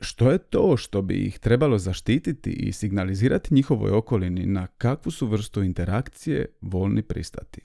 Što 0.01 0.31
je 0.31 0.37
to 0.37 0.77
što 0.77 1.01
bi 1.01 1.15
ih 1.15 1.39
trebalo 1.39 1.77
zaštititi 1.77 2.51
i 2.51 2.71
signalizirati 2.71 3.53
njihovoj 3.53 3.91
okolini 3.91 4.45
na 4.45 4.67
kakvu 4.67 5.11
su 5.11 5.27
vrstu 5.27 5.63
interakcije 5.63 6.45
volni 6.61 7.01
pristati? 7.01 7.61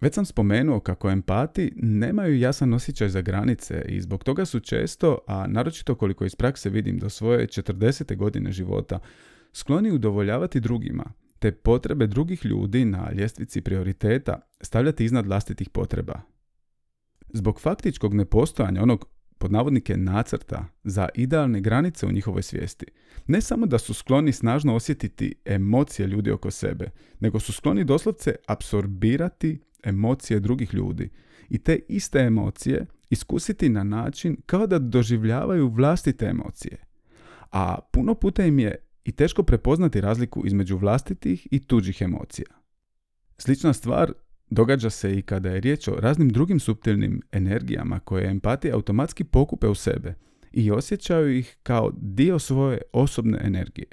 Već 0.00 0.14
sam 0.14 0.24
spomenuo 0.24 0.80
kako 0.80 1.10
empati 1.10 1.72
nemaju 1.76 2.38
jasan 2.38 2.74
osjećaj 2.74 3.08
za 3.08 3.20
granice 3.20 3.84
i 3.88 4.00
zbog 4.00 4.24
toga 4.24 4.44
su 4.44 4.60
često, 4.60 5.18
a 5.26 5.46
naročito 5.46 5.94
koliko 5.94 6.24
iz 6.24 6.34
prakse 6.34 6.70
vidim 6.70 6.98
do 6.98 7.10
svoje 7.10 7.46
40. 7.46 8.16
godine 8.16 8.52
života, 8.52 8.98
skloni 9.52 9.90
udovoljavati 9.90 10.60
drugima, 10.60 11.12
te 11.38 11.52
potrebe 11.52 12.06
drugih 12.06 12.44
ljudi 12.44 12.84
na 12.84 13.12
ljestvici 13.12 13.60
prioriteta 13.60 14.40
stavljati 14.60 15.04
iznad 15.04 15.26
vlastitih 15.26 15.68
potreba. 15.68 16.20
Zbog 17.32 17.60
faktičkog 17.60 18.14
nepostojanja 18.14 18.82
onog 18.82 19.19
pod 19.40 19.52
navodnike 19.52 19.96
nacrta 19.96 20.64
za 20.84 21.08
idealne 21.14 21.60
granice 21.60 22.06
u 22.06 22.12
njihovoj 22.12 22.42
svijesti. 22.42 22.86
Ne 23.26 23.40
samo 23.40 23.66
da 23.66 23.78
su 23.78 23.94
skloni 23.94 24.32
snažno 24.32 24.74
osjetiti 24.74 25.34
emocije 25.44 26.06
ljudi 26.06 26.30
oko 26.30 26.50
sebe, 26.50 26.90
nego 27.20 27.40
su 27.40 27.52
skloni 27.52 27.84
doslovce 27.84 28.34
apsorbirati 28.46 29.60
emocije 29.84 30.40
drugih 30.40 30.74
ljudi 30.74 31.10
i 31.48 31.58
te 31.58 31.80
iste 31.88 32.18
emocije 32.18 32.86
iskusiti 33.10 33.68
na 33.68 33.84
način 33.84 34.36
kao 34.46 34.66
da 34.66 34.78
doživljavaju 34.78 35.68
vlastite 35.68 36.26
emocije. 36.26 36.76
A 37.50 37.78
puno 37.92 38.14
puta 38.14 38.44
im 38.44 38.58
je 38.58 38.74
i 39.04 39.12
teško 39.12 39.42
prepoznati 39.42 40.00
razliku 40.00 40.46
između 40.46 40.76
vlastitih 40.76 41.48
i 41.50 41.58
tuđih 41.58 42.02
emocija. 42.02 42.46
Slična 43.38 43.72
stvar 43.72 44.12
događa 44.50 44.90
se 44.90 45.18
i 45.18 45.22
kada 45.22 45.50
je 45.50 45.60
riječ 45.60 45.88
o 45.88 45.94
raznim 46.00 46.28
drugim 46.28 46.60
suptilnim 46.60 47.22
energijama 47.32 48.00
koje 48.00 48.30
empatija 48.30 48.74
automatski 48.74 49.24
pokupe 49.24 49.66
u 49.68 49.74
sebe 49.74 50.14
i 50.52 50.70
osjećaju 50.70 51.36
ih 51.38 51.56
kao 51.62 51.92
dio 51.96 52.38
svoje 52.38 52.80
osobne 52.92 53.38
energije. 53.42 53.88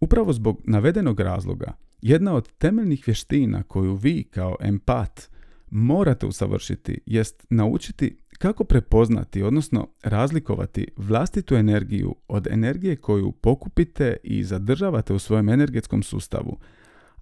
Upravo 0.00 0.32
zbog 0.32 0.62
navedenog 0.64 1.20
razloga, 1.20 1.72
jedna 2.02 2.34
od 2.34 2.52
temeljnih 2.52 3.02
vještina 3.06 3.62
koju 3.62 3.94
vi 3.94 4.22
kao 4.22 4.56
empat 4.60 5.30
morate 5.70 6.26
usavršiti 6.26 7.00
jest 7.06 7.46
naučiti 7.50 8.16
kako 8.38 8.64
prepoznati, 8.64 9.42
odnosno 9.42 9.88
razlikovati 10.02 10.88
vlastitu 10.96 11.54
energiju 11.54 12.14
od 12.28 12.46
energije 12.46 12.96
koju 12.96 13.32
pokupite 13.32 14.16
i 14.24 14.44
zadržavate 14.44 15.12
u 15.12 15.18
svojem 15.18 15.48
energetskom 15.48 16.02
sustavu, 16.02 16.58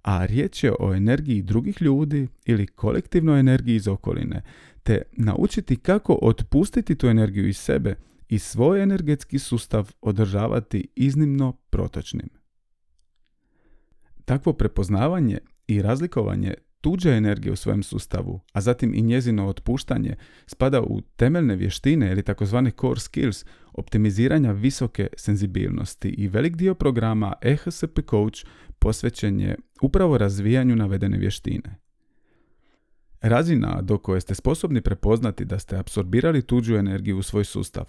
a 0.03 0.25
riječ 0.25 0.65
je 0.65 0.73
o 0.81 0.95
energiji 0.95 1.43
drugih 1.43 1.83
ljudi 1.83 2.29
ili 2.45 2.67
kolektivnoj 2.67 3.41
energiji 3.41 3.77
iz 3.77 3.89
okoline, 3.89 4.43
te 4.83 5.03
naučiti 5.13 5.77
kako 5.77 6.19
otpustiti 6.23 6.95
tu 6.95 7.07
energiju 7.07 7.49
iz 7.49 7.57
sebe 7.57 7.95
i 8.29 8.39
svoj 8.39 8.83
energetski 8.83 9.39
sustav 9.39 9.91
održavati 10.01 10.89
iznimno 10.97 11.53
protočnim. 11.53 12.29
Takvo 14.25 14.53
prepoznavanje 14.53 15.39
i 15.67 15.83
razlikovanje 15.83 16.55
tuđe 16.81 17.11
energije 17.11 17.53
u 17.53 17.57
svojem 17.57 17.83
sustavu, 17.83 18.41
a 18.53 18.61
zatim 18.61 18.95
i 18.95 19.03
njezino 19.03 19.47
otpuštanje, 19.47 20.17
spada 20.47 20.83
u 20.83 21.01
temeljne 21.01 21.57
vještine 21.57 22.11
ili 22.13 22.23
takozvane 22.23 22.71
core 22.71 23.01
skills 23.01 23.45
optimiziranja 23.73 24.53
visoke 24.53 25.07
senzibilnosti 25.17 26.09
i 26.09 26.29
velik 26.29 26.57
dio 26.57 26.75
programa 26.75 27.33
EHSP 27.43 27.99
Coach 28.11 28.45
posvećen 28.79 29.41
je 29.41 29.57
upravo 29.83 30.19
razvijanju 30.19 30.77
navedene 30.77 31.19
vještine. 31.19 31.79
Razina 33.21 33.83
do 33.83 33.99
koje 33.99 34.21
ste 34.21 34.35
sposobni 34.35 34.81
prepoznati 34.81 35.45
da 35.45 35.59
ste 35.59 35.77
apsorbirali 35.77 36.43
tuđu 36.43 36.77
energiju 36.77 37.19
u 37.19 37.23
svoj 37.23 37.45
sustav, 37.45 37.85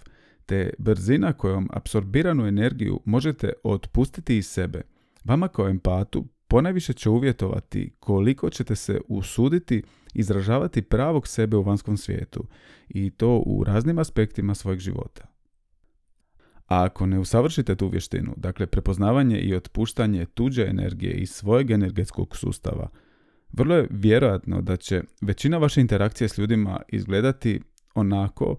te 0.46 0.72
brzina 0.78 1.32
kojom 1.32 1.68
apsorbiranu 1.72 2.46
energiju 2.46 3.00
možete 3.04 3.52
otpustiti 3.64 4.36
iz 4.36 4.46
sebe, 4.46 4.82
vama 5.24 5.48
kao 5.48 5.68
empatu 5.68 6.28
ponajviše 6.48 6.92
će 6.92 7.10
uvjetovati 7.10 7.92
koliko 8.00 8.50
ćete 8.50 8.76
se 8.76 9.00
usuditi 9.08 9.82
izražavati 10.14 10.82
pravog 10.82 11.28
sebe 11.28 11.56
u 11.56 11.62
vanjskom 11.62 11.96
svijetu 11.96 12.46
i 12.88 13.10
to 13.10 13.42
u 13.46 13.64
raznim 13.64 13.98
aspektima 13.98 14.54
svojeg 14.54 14.78
života. 14.78 15.29
A 16.70 16.84
ako 16.84 17.06
ne 17.06 17.18
usavršite 17.18 17.76
tu 17.76 17.88
vještinu, 17.88 18.34
dakle 18.36 18.66
prepoznavanje 18.66 19.38
i 19.38 19.54
otpuštanje 19.54 20.26
tuđe 20.26 20.62
energije 20.62 21.14
iz 21.14 21.30
svojeg 21.30 21.70
energetskog 21.70 22.36
sustava, 22.36 22.88
vrlo 23.52 23.74
je 23.74 23.88
vjerojatno 23.90 24.60
da 24.62 24.76
će 24.76 25.02
većina 25.20 25.58
vaše 25.58 25.80
interakcije 25.80 26.28
s 26.28 26.38
ljudima 26.38 26.80
izgledati 26.88 27.60
onako 27.94 28.56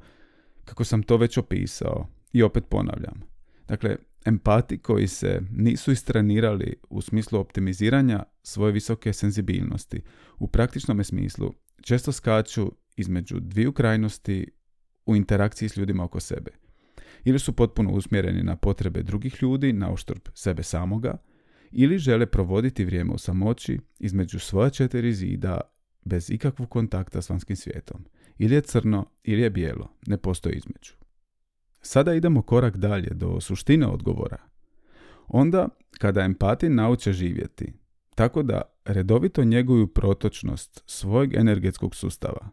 kako 0.65 0.83
sam 0.83 1.03
to 1.03 1.17
već 1.17 1.37
opisao 1.37 2.07
i 2.33 2.43
opet 2.43 2.63
ponavljam. 2.69 3.21
Dakle, 3.67 3.95
empati 4.25 4.77
koji 4.77 5.07
se 5.07 5.41
nisu 5.51 5.91
istrenirali 5.91 6.75
u 6.89 7.01
smislu 7.01 7.39
optimiziranja 7.39 8.23
svoje 8.43 8.71
visoke 8.71 9.13
senzibilnosti 9.13 10.01
u 10.39 10.47
praktičnom 10.47 11.03
smislu 11.03 11.53
često 11.81 12.11
skaču 12.11 12.71
između 12.95 13.39
dviju 13.39 13.71
krajnosti 13.71 14.47
u 15.05 15.15
interakciji 15.15 15.69
s 15.69 15.77
ljudima 15.77 16.03
oko 16.03 16.19
sebe. 16.19 16.60
Ili 17.23 17.39
su 17.39 17.53
potpuno 17.53 17.91
usmjereni 17.91 18.43
na 18.43 18.55
potrebe 18.55 19.03
drugih 19.03 19.37
ljudi 19.41 19.73
na 19.73 19.91
uštrb 19.91 20.21
sebe 20.33 20.63
samoga, 20.63 21.17
ili 21.71 21.97
žele 21.97 22.25
provoditi 22.25 22.85
vrijeme 22.85 23.13
u 23.13 23.17
samoći 23.17 23.79
između 23.99 24.39
svoja 24.39 24.69
četiri 24.69 25.13
zida 25.13 25.61
bez 26.05 26.31
ikakvog 26.31 26.69
kontakta 26.69 27.21
s 27.21 27.29
vanjskim 27.29 27.55
svijetom. 27.55 28.05
Ili 28.37 28.55
je 28.55 28.61
crno, 28.61 29.05
ili 29.23 29.41
je 29.41 29.49
bijelo, 29.49 29.89
ne 30.07 30.17
postoji 30.17 30.55
između. 30.55 30.93
Sada 31.81 32.13
idemo 32.13 32.41
korak 32.41 32.77
dalje 32.77 33.09
do 33.13 33.41
suštine 33.41 33.87
odgovora. 33.87 34.37
Onda 35.27 35.67
kada 35.97 36.21
empati 36.21 36.69
nauče 36.69 37.13
živjeti, 37.13 37.73
tako 38.15 38.43
da 38.43 38.61
redovito 38.85 39.43
njeguju 39.43 39.87
protočnost 39.87 40.83
svojeg 40.85 41.33
energetskog 41.33 41.95
sustava. 41.95 42.49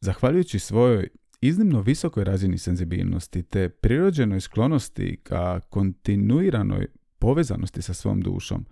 Zahvaljujući 0.00 0.58
svojoj 0.58 1.08
iznimno 1.42 1.80
visokoj 1.80 2.24
razini 2.24 2.58
senzibilnosti 2.58 3.42
te 3.42 3.68
prirođenoj 3.68 4.40
sklonosti 4.40 5.16
ka 5.22 5.60
kontinuiranoj 5.60 6.86
povezanosti 7.18 7.82
sa 7.82 7.94
svom 7.94 8.20
dušom, 8.20 8.66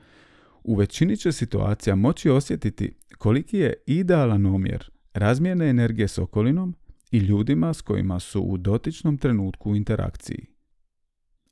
u 0.65 0.75
većini 0.75 1.17
će 1.17 1.33
situacija 1.33 1.97
moći 1.97 2.31
osjetiti 2.31 2.95
koliki 3.19 3.59
je 3.59 3.75
idealan 3.87 4.47
omjer 4.47 4.91
razmjene 5.15 5.69
energije 5.69 6.09
s 6.09 6.19
okolinom 6.19 6.75
i 7.11 7.19
ljudima 7.19 7.75
s 7.75 7.83
kojima 7.83 8.21
su 8.21 8.43
u 8.43 8.57
dotičnom 8.57 9.19
trenutku 9.19 9.71
u 9.71 9.77
interakciji. 9.77 10.47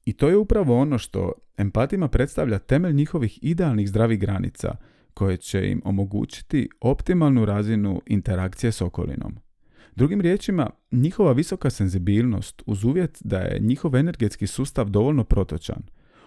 I 0.05 0.13
to 0.13 0.29
je 0.29 0.37
upravo 0.37 0.81
ono 0.81 0.99
što 0.99 1.33
empatima 1.57 2.09
predstavlja 2.09 2.59
temelj 2.59 2.93
njihovih 2.93 3.39
idealnih 3.43 3.89
zdravih 3.89 4.19
granica 4.19 4.77
koje 5.15 5.37
će 5.37 5.71
im 5.71 5.83
omogućiti 5.85 6.69
optimalnu 6.81 7.45
razinu 7.45 8.03
interakcije 8.07 8.73
s 8.73 8.81
okolinom. 8.81 9.48
Drugim 9.99 10.21
riječima, 10.21 10.71
njihova 10.93 11.33
visoka 11.33 11.71
senzibilnost 11.71 12.63
uz 12.67 12.85
uvjet 12.85 13.19
da 13.25 13.39
je 13.39 13.61
njihov 13.61 13.97
energetski 13.97 14.47
sustav 14.47 14.91
dovoljno 14.91 15.25
protočan, 15.25 15.83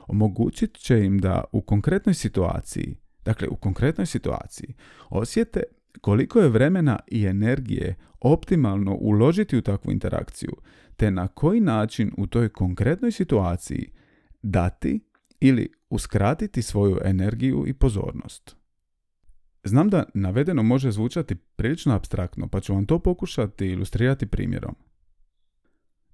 omogućit 0.07 0.77
će 0.77 1.05
im 1.05 1.19
da 1.19 1.43
u 1.51 1.61
konkretnoj 1.61 2.13
situaciji, 2.13 2.95
dakle 3.25 3.47
u 3.47 3.55
konkretnoj 3.55 4.05
situaciji, 4.05 4.73
osjete 5.09 5.63
koliko 6.01 6.39
je 6.39 6.49
vremena 6.49 6.99
i 7.07 7.25
energije 7.25 7.95
optimalno 8.19 8.95
uložiti 8.95 9.57
u 9.57 9.61
takvu 9.61 9.91
interakciju, 9.91 10.51
te 10.95 11.11
na 11.11 11.27
koji 11.27 11.59
način 11.59 12.11
u 12.17 12.27
toj 12.27 12.49
konkretnoj 12.49 13.11
situaciji 13.11 13.91
dati 14.41 14.99
ili 15.39 15.69
uskratiti 15.89 16.61
svoju 16.61 16.97
energiju 17.03 17.63
i 17.67 17.73
pozornost. 17.73 18.60
Znam 19.63 19.89
da 19.89 20.03
navedeno 20.13 20.63
može 20.63 20.91
zvučati 20.91 21.35
prilično 21.35 21.95
abstraktno, 21.95 22.47
pa 22.47 22.59
ću 22.59 22.73
vam 22.73 22.85
to 22.85 22.99
pokušati 22.99 23.67
ilustrirati 23.67 24.25
primjerom. 24.25 24.75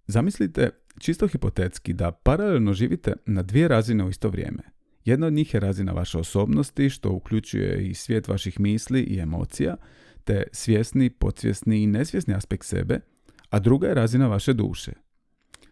Zamislite 0.07 0.69
čisto 0.99 1.27
hipotetski 1.27 1.93
da 1.93 2.11
paralelno 2.11 2.73
živite 2.73 3.13
na 3.25 3.41
dvije 3.41 3.67
razine 3.67 4.03
u 4.03 4.09
isto 4.09 4.29
vrijeme. 4.29 4.63
Jedna 5.05 5.27
od 5.27 5.33
njih 5.33 5.53
je 5.53 5.59
razina 5.59 5.91
vaše 5.91 6.17
osobnosti, 6.17 6.89
što 6.89 7.11
uključuje 7.11 7.87
i 7.89 7.93
svijet 7.93 8.27
vaših 8.27 8.59
misli 8.59 9.01
i 9.01 9.19
emocija, 9.19 9.75
te 10.23 10.43
svjesni, 10.51 11.09
podsvjesni 11.09 11.83
i 11.83 11.87
nesvjesni 11.87 12.33
aspekt 12.33 12.65
sebe, 12.65 12.99
a 13.49 13.59
druga 13.59 13.87
je 13.87 13.93
razina 13.93 14.27
vaše 14.27 14.53
duše. 14.53 14.91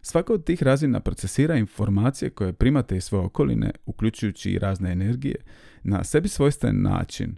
Svaka 0.02 0.32
od 0.32 0.44
tih 0.44 0.62
razina 0.62 1.00
procesira 1.00 1.56
informacije 1.56 2.30
koje 2.30 2.52
primate 2.52 2.96
iz 2.96 3.04
svoje 3.04 3.24
okoline, 3.24 3.70
uključujući 3.86 4.50
i 4.50 4.58
razne 4.58 4.92
energije, 4.92 5.36
na 5.82 6.04
sebi 6.04 6.28
svojstven 6.28 6.82
način 6.82 7.36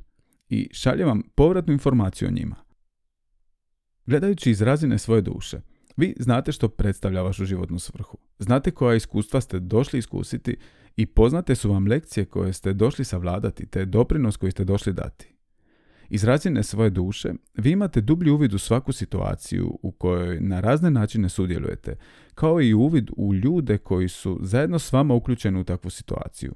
i 0.49 0.69
šalje 0.73 1.05
vam 1.05 1.23
povratnu 1.35 1.73
informaciju 1.73 2.29
o 2.29 2.33
njima. 2.33 2.57
Gledajući 4.07 4.51
iz 4.51 4.63
razine 4.63 4.99
svoje 4.99 5.23
duše, 5.23 5.61
vi 5.97 6.15
znate 6.19 6.53
što 6.53 6.69
predstavlja 6.69 7.23
vašu 7.23 7.45
životnu 7.45 7.79
svrhu. 7.79 8.19
Znate 8.39 8.71
koja 8.71 8.95
iskustva 8.95 9.41
ste 9.41 9.61
došli 9.61 9.99
iskusiti 9.99 10.57
i 10.97 11.07
poznate 11.07 11.55
su 11.55 11.73
vam 11.73 11.87
lekcije 11.87 12.25
koje 12.25 12.53
ste 12.53 12.73
došli 12.73 13.05
savladati 13.05 13.67
te 13.67 13.85
doprinos 13.85 14.37
koji 14.37 14.53
ste 14.53 14.65
došli 14.65 14.93
dati. 14.93 15.35
Iz 16.09 16.25
razine 16.25 16.63
svoje 16.63 16.91
duše 16.91 17.33
vi 17.55 17.71
imate 17.71 18.01
dublji 18.01 18.31
uvid 18.31 18.55
u 18.55 18.59
svaku 18.59 18.93
situaciju 18.93 19.79
u 19.83 19.93
kojoj 19.93 20.41
na 20.41 20.61
razne 20.61 20.91
načine 20.91 21.29
sudjelujete, 21.29 21.97
kao 22.35 22.61
i 22.61 22.75
uvid 22.75 23.11
u 23.17 23.35
ljude 23.35 23.79
koji 23.79 24.09
su 24.09 24.39
zajedno 24.43 24.79
s 24.79 24.93
vama 24.93 25.15
uključeni 25.15 25.61
u 25.61 25.65
takvu 25.65 25.91
situaciju. 25.91 26.55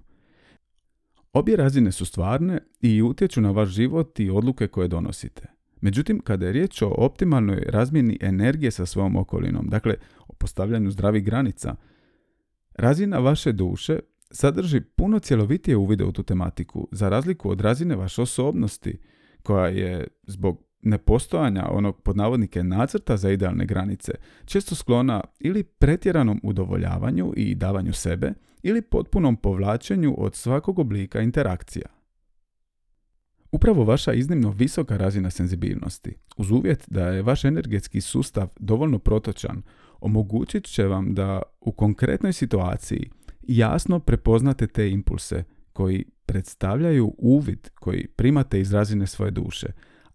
Obje 1.33 1.57
razine 1.57 1.93
su 1.93 2.05
stvarne 2.05 2.59
i 2.81 3.03
utječu 3.03 3.41
na 3.41 3.51
vaš 3.51 3.69
život 3.69 4.21
i 4.21 4.31
odluke 4.31 4.69
koje 4.69 4.89
donosite. 4.89 5.43
Međutim, 5.81 6.21
kada 6.21 6.47
je 6.47 6.53
riječ 6.53 6.83
o 6.83 6.95
optimalnoj 6.99 7.65
razmjeni 7.69 8.19
energije 8.21 8.71
sa 8.71 8.87
svojom 8.87 9.17
okolinom, 9.17 9.69
dakle 9.69 9.95
o 10.29 10.33
postavljanju 10.33 10.91
zdravih 10.91 11.25
granica, 11.25 11.77
razina 12.75 13.19
vaše 13.19 13.53
duše 13.53 13.99
sadrži 14.31 14.81
puno 14.81 15.19
cjelovitije 15.19 15.77
uvide 15.77 16.05
u 16.05 16.13
tu 16.13 16.23
tematiku, 16.23 16.89
za 16.93 17.09
razliku 17.09 17.51
od 17.51 17.61
razine 17.61 17.97
vaše 17.97 18.23
osobnosti, 18.23 18.99
koja 19.43 19.67
je 19.67 20.09
zbog 20.27 20.65
nepostojanja 20.83 21.69
onog 21.71 22.03
pod 22.03 22.17
navodnike 22.17 22.63
nacrta 22.63 23.17
za 23.17 23.31
idealne 23.31 23.67
granice 23.67 24.13
često 24.45 24.75
sklona 24.75 25.21
ili 25.41 25.63
pretjeranom 25.63 26.41
udovoljavanju 26.43 27.33
i 27.37 27.55
davanju 27.55 27.93
sebe 27.93 28.33
ili 28.63 28.83
potpunom 28.83 29.37
povlačenju 29.37 30.15
od 30.19 30.35
svakog 30.35 30.79
oblika 30.79 31.21
interakcija. 31.21 31.87
Upravo 33.53 33.85
vaša 33.85 34.13
iznimno 34.13 34.51
visoka 34.51 34.97
razina 34.97 35.31
senzibilnosti, 35.31 36.15
uz 36.37 36.51
uvjet 36.51 36.85
da 36.89 37.09
je 37.09 37.23
vaš 37.23 37.45
energetski 37.45 38.01
sustav 38.01 38.49
dovoljno 38.59 38.99
protočan, 38.99 39.63
omogućit 40.01 40.65
će 40.65 40.85
vam 40.85 41.15
da 41.15 41.43
u 41.61 41.73
konkretnoj 41.73 42.33
situaciji 42.33 43.11
jasno 43.43 43.99
prepoznate 43.99 44.67
te 44.67 44.91
impulse 44.91 45.45
koji 45.73 46.05
predstavljaju 46.27 47.15
uvid 47.19 47.71
koji 47.75 48.09
primate 48.09 48.61
iz 48.61 48.73
razine 48.73 49.07
svoje 49.07 49.31
duše, 49.31 49.67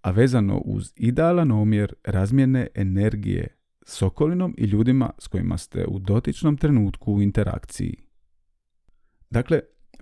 a 0.08 0.12
vezano 0.12 0.58
uz 0.58 0.94
idealan 0.96 1.52
omjer 1.52 1.94
razmjene 2.04 2.68
energije 2.76 3.48
s 3.86 4.02
okolinom 4.02 4.56
i 4.58 4.66
ljudima 4.66 5.10
s 5.20 5.28
kojima 5.28 5.58
ste 5.58 5.86
u 5.86 6.00
dotičnom 6.00 6.58
trenutku 6.58 7.14
u 7.14 7.22
interakciji. 7.22 7.96
Dakle, 9.30 9.60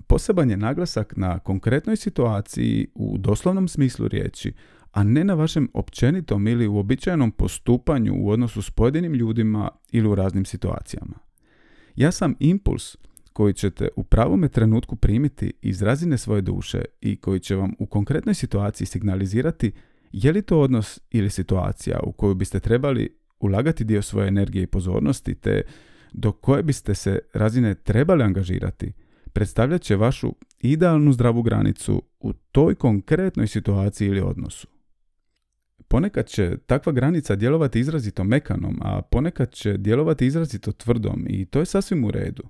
poseban 0.07 0.49
je 0.49 0.57
naglasak 0.57 1.13
na 1.17 1.39
konkretnoj 1.39 1.95
situaciji 1.95 2.87
u 2.95 3.17
doslovnom 3.17 3.67
smislu 3.67 4.07
riječi, 4.07 4.53
a 4.91 5.03
ne 5.03 5.23
na 5.23 5.33
vašem 5.33 5.69
općenitom 5.73 6.47
ili 6.47 6.67
uobičajenom 6.67 7.31
postupanju 7.31 8.15
u 8.17 8.29
odnosu 8.29 8.61
s 8.61 8.69
pojedinim 8.69 9.13
ljudima 9.13 9.69
ili 9.91 10.07
u 10.07 10.15
raznim 10.15 10.45
situacijama. 10.45 11.15
Ja 11.95 12.11
sam 12.11 12.35
impuls 12.39 12.97
koji 13.33 13.53
ćete 13.53 13.87
u 13.95 14.03
pravome 14.03 14.49
trenutku 14.49 14.95
primiti 14.95 15.53
iz 15.61 15.81
razine 15.81 16.17
svoje 16.17 16.41
duše 16.41 16.85
i 17.01 17.15
koji 17.15 17.39
će 17.39 17.55
vam 17.55 17.73
u 17.79 17.85
konkretnoj 17.85 18.33
situaciji 18.35 18.87
signalizirati 18.87 19.71
je 20.17 20.31
li 20.31 20.41
to 20.41 20.59
odnos 20.59 20.99
ili 21.11 21.29
situacija 21.29 21.99
u 22.03 22.11
koju 22.11 22.33
biste 22.33 22.59
trebali 22.59 23.17
ulagati 23.39 23.83
dio 23.83 24.01
svoje 24.01 24.27
energije 24.27 24.63
i 24.63 24.67
pozornosti 24.67 25.35
te 25.35 25.61
do 26.11 26.31
koje 26.31 26.63
biste 26.63 26.95
se 26.95 27.19
razine 27.33 27.75
trebali 27.75 28.23
angažirati, 28.23 28.93
predstavljat 29.33 29.81
će 29.81 29.95
vašu 29.95 30.35
idealnu 30.59 31.13
zdravu 31.13 31.41
granicu 31.41 32.03
u 32.19 32.33
toj 32.33 32.75
konkretnoj 32.75 33.47
situaciji 33.47 34.07
ili 34.07 34.21
odnosu. 34.21 34.67
Ponekad 35.87 36.27
će 36.27 36.57
takva 36.57 36.91
granica 36.91 37.35
djelovati 37.35 37.79
izrazito 37.79 38.23
mekanom, 38.23 38.79
a 38.81 39.01
ponekad 39.01 39.51
će 39.51 39.77
djelovati 39.77 40.25
izrazito 40.25 40.71
tvrdom 40.71 41.25
i 41.27 41.45
to 41.45 41.59
je 41.59 41.65
sasvim 41.65 42.05
u 42.05 42.11
redu. 42.11 42.43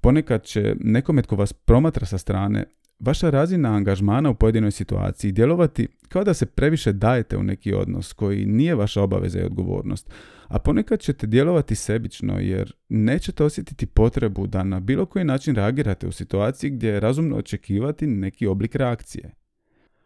Ponekad 0.00 0.44
će 0.44 0.76
nekome 0.80 1.22
tko 1.22 1.36
vas 1.36 1.52
promatra 1.52 2.06
sa 2.06 2.18
strane 2.18 2.64
vaša 3.02 3.30
razina 3.30 3.74
angažmana 3.74 4.30
u 4.30 4.34
pojedinoj 4.34 4.70
situaciji 4.70 5.32
djelovati 5.32 5.88
kao 6.08 6.24
da 6.24 6.34
se 6.34 6.46
previše 6.46 6.92
dajete 6.92 7.36
u 7.36 7.42
neki 7.42 7.74
odnos 7.74 8.12
koji 8.12 8.46
nije 8.46 8.74
vaša 8.74 9.02
obaveza 9.02 9.40
i 9.40 9.44
odgovornost, 9.44 10.10
a 10.48 10.58
ponekad 10.58 11.00
ćete 11.00 11.26
djelovati 11.26 11.74
sebično 11.74 12.38
jer 12.38 12.72
nećete 12.88 13.44
osjetiti 13.44 13.86
potrebu 13.86 14.46
da 14.46 14.64
na 14.64 14.80
bilo 14.80 15.06
koji 15.06 15.24
način 15.24 15.54
reagirate 15.54 16.06
u 16.06 16.12
situaciji 16.12 16.70
gdje 16.70 16.88
je 16.88 17.00
razumno 17.00 17.36
očekivati 17.36 18.06
neki 18.06 18.46
oblik 18.46 18.74
reakcije. 18.74 19.30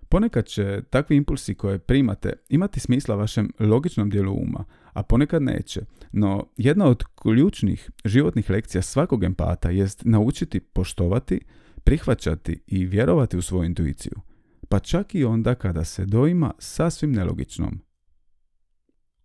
Ponekad 0.08 0.46
će 0.46 0.82
takvi 0.90 1.16
impulsi 1.16 1.54
koje 1.54 1.78
primate 1.78 2.32
imati 2.48 2.80
smisla 2.80 3.16
vašem 3.16 3.52
logičnom 3.60 4.10
dijelu 4.10 4.34
uma, 4.34 4.64
a 4.92 5.02
ponekad 5.02 5.42
neće. 5.42 5.80
No, 6.12 6.46
jedna 6.56 6.86
od 6.86 7.04
ključnih 7.22 7.90
životnih 8.04 8.50
lekcija 8.50 8.82
svakog 8.82 9.24
empata 9.24 9.70
jest 9.70 10.02
naučiti 10.04 10.60
poštovati, 10.60 11.40
prihvaćati 11.86 12.62
i 12.66 12.86
vjerovati 12.86 13.36
u 13.36 13.42
svoju 13.42 13.64
intuiciju, 13.64 14.20
pa 14.68 14.78
čak 14.78 15.14
i 15.14 15.24
onda 15.24 15.54
kada 15.54 15.84
se 15.84 16.04
doima 16.04 16.52
sasvim 16.58 17.12
nelogičnom. 17.12 17.80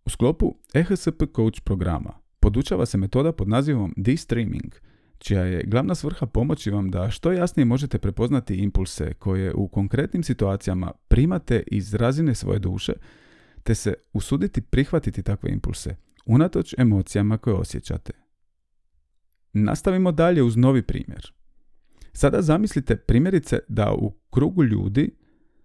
U 0.04 0.10
sklopu 0.10 0.54
EHSP 0.74 1.22
Coach 1.36 1.60
programa 1.64 2.12
podučava 2.40 2.86
se 2.86 2.98
metoda 2.98 3.32
pod 3.32 3.48
nazivom 3.48 3.94
D-streaming, 3.96 4.74
čija 5.18 5.44
je 5.44 5.64
glavna 5.66 5.94
svrha 5.94 6.26
pomoći 6.26 6.70
vam 6.70 6.90
da 6.90 7.10
što 7.10 7.32
jasnije 7.32 7.64
možete 7.64 7.98
prepoznati 7.98 8.54
impulse 8.54 9.14
koje 9.14 9.54
u 9.54 9.68
konkretnim 9.68 10.22
situacijama 10.22 10.92
primate 11.08 11.62
iz 11.66 11.94
razine 11.94 12.34
svoje 12.34 12.58
duše, 12.58 12.92
te 13.62 13.74
se 13.74 13.94
usuditi 14.12 14.60
prihvatiti 14.60 15.22
takve 15.22 15.50
impulse, 15.50 15.96
unatoč 16.26 16.74
emocijama 16.78 17.38
koje 17.38 17.56
osjećate. 17.56 18.12
Nastavimo 19.52 20.12
dalje 20.12 20.42
uz 20.42 20.56
novi 20.56 20.82
primjer. 20.82 21.41
Sada 22.12 22.42
zamislite 22.42 22.96
primjerice 22.96 23.58
da 23.68 23.92
u 23.92 24.12
krugu 24.30 24.64
ljudi 24.64 25.10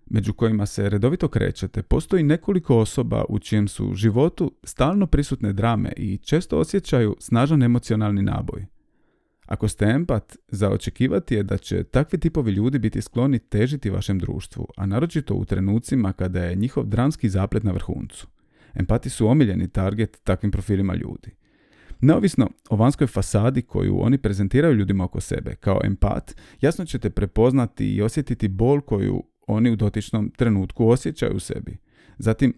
među 0.09 0.33
kojima 0.33 0.65
se 0.65 0.89
redovito 0.89 1.27
krećete, 1.27 1.83
postoji 1.83 2.23
nekoliko 2.23 2.77
osoba 2.77 3.25
u 3.29 3.39
čijem 3.39 3.67
su 3.67 3.93
životu 3.95 4.51
stalno 4.63 5.07
prisutne 5.07 5.53
drame 5.53 5.93
i 5.97 6.17
često 6.17 6.59
osjećaju 6.59 7.15
snažan 7.19 7.63
emocionalni 7.63 8.21
naboj. 8.21 8.65
Ako 9.45 9.67
ste 9.67 9.85
empat, 9.85 10.37
za 10.47 10.69
očekivati 10.69 11.35
je 11.35 11.43
da 11.43 11.57
će 11.57 11.83
takvi 11.83 12.19
tipovi 12.19 12.51
ljudi 12.51 12.79
biti 12.79 13.01
skloni 13.01 13.39
težiti 13.39 13.89
vašem 13.89 14.19
društvu, 14.19 14.67
a 14.77 14.85
naročito 14.85 15.35
u 15.35 15.45
trenucima 15.45 16.13
kada 16.13 16.43
je 16.43 16.55
njihov 16.55 16.85
dramski 16.85 17.29
zaplet 17.29 17.63
na 17.63 17.71
vrhuncu. 17.71 18.27
Empati 18.73 19.09
su 19.09 19.27
omiljeni 19.27 19.69
target 19.69 20.19
takvim 20.23 20.51
profilima 20.51 20.95
ljudi. 20.95 21.36
Neovisno 22.01 22.49
o 22.69 22.75
vanjskoj 22.75 23.07
fasadi 23.07 23.61
koju 23.61 23.99
oni 24.01 24.17
prezentiraju 24.17 24.75
ljudima 24.75 25.03
oko 25.03 25.21
sebe, 25.21 25.55
kao 25.55 25.79
empat, 25.83 26.35
jasno 26.61 26.85
ćete 26.85 27.09
prepoznati 27.09 27.95
i 27.95 28.01
osjetiti 28.01 28.47
bol 28.47 28.81
koju 28.81 29.23
oni 29.47 29.71
u 29.71 29.75
dotičnom 29.75 30.29
trenutku 30.29 30.89
osjećaju 30.89 31.35
u 31.35 31.39
sebi. 31.39 31.77
Zatim 32.17 32.53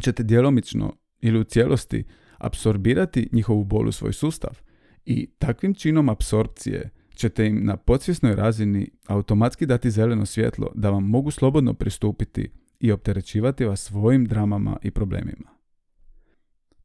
ćete 0.00 0.22
djelomično 0.22 0.96
ili 1.20 1.40
u 1.40 1.44
cijelosti 1.44 2.04
apsorbirati 2.38 3.28
njihovu 3.32 3.64
bol 3.64 3.88
u 3.88 3.92
svoj 3.92 4.12
sustav 4.12 4.58
i 5.04 5.30
takvim 5.38 5.74
činom 5.74 6.08
apsorpcije 6.08 6.90
ćete 7.14 7.46
im 7.46 7.64
na 7.64 7.76
podsvjesnoj 7.76 8.34
razini 8.34 8.90
automatski 9.06 9.66
dati 9.66 9.90
zeleno 9.90 10.26
svjetlo 10.26 10.72
da 10.74 10.90
vam 10.90 11.04
mogu 11.04 11.30
slobodno 11.30 11.74
pristupiti 11.74 12.50
i 12.80 12.92
opterećivati 12.92 13.64
vas 13.64 13.80
svojim 13.80 14.24
dramama 14.24 14.76
i 14.82 14.90
problemima. 14.90 15.50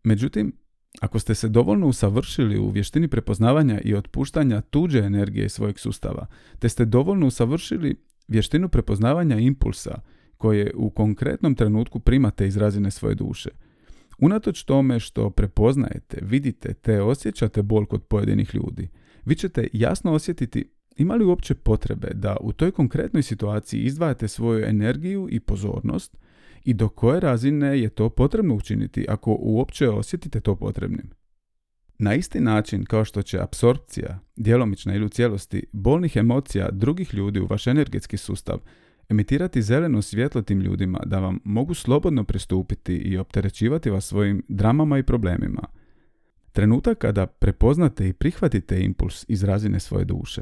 Međutim, 0.04 0.58
ako 1.01 1.19
ste 1.19 1.36
se 1.36 1.49
dovoljno 1.49 1.88
usavršili 1.88 2.60
u 2.60 2.69
vještini 2.69 3.08
prepoznavanja 3.08 3.81
i 3.81 3.95
otpuštanja 3.95 4.62
tuđe 4.62 4.99
energije 4.99 5.49
svojeg 5.49 5.79
sustava, 5.79 6.25
te 6.60 6.69
ste 6.69 6.86
dovoljno 6.86 7.27
usavršili 7.27 7.95
vještinu 8.27 8.69
prepoznavanja 8.69 9.38
impulsa 9.38 10.01
koje 10.38 10.71
u 10.75 10.89
konkretnom 10.89 11.55
trenutku 11.55 11.99
primate 11.99 12.47
iz 12.47 12.58
razine 12.58 12.91
svoje 12.91 13.15
duše, 13.15 13.49
unatoč 14.17 14.63
tome 14.63 14.99
što 14.99 15.29
prepoznajete, 15.29 16.19
vidite 16.21 16.73
te 16.73 17.01
osjećate 17.01 17.62
bol 17.62 17.86
kod 17.86 18.03
pojedinih 18.03 18.55
ljudi, 18.55 18.89
vi 19.25 19.36
ćete 19.36 19.67
jasno 19.73 20.13
osjetiti 20.13 20.69
ima 20.97 21.15
li 21.15 21.25
uopće 21.25 21.55
potrebe 21.55 22.08
da 22.13 22.38
u 22.41 22.53
toj 22.53 22.71
konkretnoj 22.71 23.23
situaciji 23.23 23.81
izdvajate 23.81 24.27
svoju 24.27 24.65
energiju 24.65 25.27
i 25.31 25.39
pozornost 25.39 26.17
i 26.65 26.73
do 26.73 26.89
koje 26.89 27.19
razine 27.19 27.80
je 27.80 27.89
to 27.89 28.10
potrebno 28.10 28.56
učiniti 28.56 29.06
ako 29.10 29.38
uopće 29.39 29.89
osjetite 29.89 30.39
to 30.39 30.56
potrebnim. 30.56 31.10
Na 31.97 32.15
isti 32.15 32.39
način 32.39 32.86
kao 32.86 33.06
što 33.06 33.21
će 33.21 33.39
apsorpcija, 33.39 34.19
djelomična 34.36 34.95
ili 34.95 35.06
u 35.06 35.10
cijelosti, 35.10 35.65
bolnih 35.71 36.15
emocija 36.15 36.69
drugih 36.71 37.13
ljudi 37.13 37.39
u 37.39 37.45
vaš 37.45 37.67
energetski 37.67 38.17
sustav 38.17 38.60
emitirati 39.10 39.62
zeleno 39.62 40.01
svjetlo 40.01 40.41
tim 40.41 40.60
ljudima 40.60 40.99
da 41.06 41.19
vam 41.19 41.39
mogu 41.43 41.73
slobodno 41.73 42.23
pristupiti 42.23 42.95
i 42.95 43.17
opterećivati 43.17 43.89
vas 43.89 44.06
svojim 44.06 44.43
dramama 44.47 44.97
i 44.97 45.04
problemima. 45.04 45.67
Trenutak 46.51 46.97
kada 46.97 47.25
prepoznate 47.25 48.08
i 48.08 48.13
prihvatite 48.13 48.82
impuls 48.82 49.25
iz 49.28 49.43
razine 49.43 49.80
svoje 49.80 50.06
duše, 50.06 50.41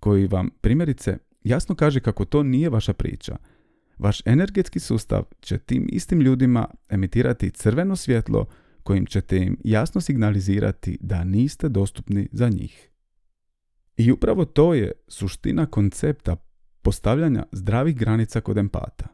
koji 0.00 0.26
vam 0.26 0.50
primjerice 0.60 1.18
jasno 1.44 1.74
kaže 1.74 2.00
kako 2.00 2.24
to 2.24 2.42
nije 2.42 2.70
vaša 2.70 2.92
priča– 2.92 3.36
vaš 3.98 4.26
energetski 4.26 4.80
sustav 4.80 5.22
će 5.40 5.58
tim 5.58 5.88
istim 5.92 6.20
ljudima 6.20 6.68
emitirati 6.88 7.50
crveno 7.50 7.96
svjetlo 7.96 8.46
kojim 8.82 9.06
ćete 9.06 9.36
im 9.36 9.56
jasno 9.64 10.00
signalizirati 10.00 10.98
da 11.00 11.24
niste 11.24 11.68
dostupni 11.68 12.28
za 12.32 12.48
njih. 12.48 12.90
I 13.96 14.12
upravo 14.12 14.44
to 14.44 14.74
je 14.74 14.92
suština 15.08 15.66
koncepta 15.66 16.36
postavljanja 16.82 17.44
zdravih 17.52 17.96
granica 17.96 18.40
kod 18.40 18.58
empata. 18.58 19.08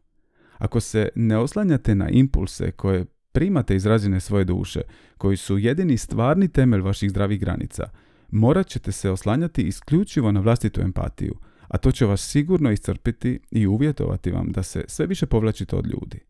Ako 0.58 0.80
se 0.80 1.08
ne 1.14 1.38
oslanjate 1.38 1.94
na 1.94 2.08
impulse 2.08 2.70
koje 2.70 3.04
primate 3.32 3.76
iz 3.76 3.86
razine 3.86 4.20
svoje 4.20 4.44
duše, 4.44 4.80
koji 5.18 5.36
su 5.36 5.58
jedini 5.58 5.96
stvarni 5.96 6.48
temelj 6.48 6.80
vaših 6.80 7.10
zdravih 7.10 7.40
granica, 7.40 7.84
morat 8.30 8.66
ćete 8.66 8.92
se 8.92 9.10
oslanjati 9.10 9.62
isključivo 9.62 10.32
na 10.32 10.40
vlastitu 10.40 10.80
empatiju– 10.80 11.34
a 11.68 11.78
to 11.78 11.92
će 11.92 12.06
vas 12.06 12.30
sigurno 12.30 12.70
iscrpiti 12.70 13.40
i 13.50 13.66
uvjetovati 13.66 14.30
vam 14.30 14.52
da 14.52 14.62
se 14.62 14.84
sve 14.88 15.06
više 15.06 15.26
povlačite 15.26 15.76
od 15.76 15.86
ljudi. 15.86 16.20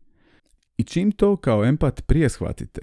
I 0.77 0.83
čim 0.83 1.11
to 1.11 1.35
kao 1.35 1.65
empat 1.65 2.01
prije 2.07 2.29
shvatite, 2.29 2.81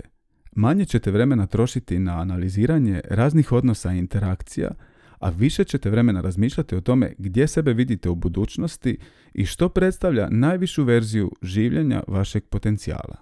manje 0.52 0.84
ćete 0.84 1.10
vremena 1.10 1.46
trošiti 1.46 1.98
na 1.98 2.20
analiziranje 2.20 3.00
raznih 3.04 3.52
odnosa 3.52 3.92
i 3.92 3.98
interakcija, 3.98 4.70
a 5.18 5.30
više 5.30 5.64
ćete 5.64 5.90
vremena 5.90 6.20
razmišljati 6.20 6.76
o 6.76 6.80
tome 6.80 7.14
gdje 7.18 7.48
sebe 7.48 7.72
vidite 7.72 8.08
u 8.08 8.14
budućnosti 8.14 8.98
i 9.34 9.46
što 9.46 9.68
predstavlja 9.68 10.28
najvišu 10.30 10.84
verziju 10.84 11.32
življenja 11.42 12.02
vašeg 12.08 12.44
potencijala. 12.44 13.16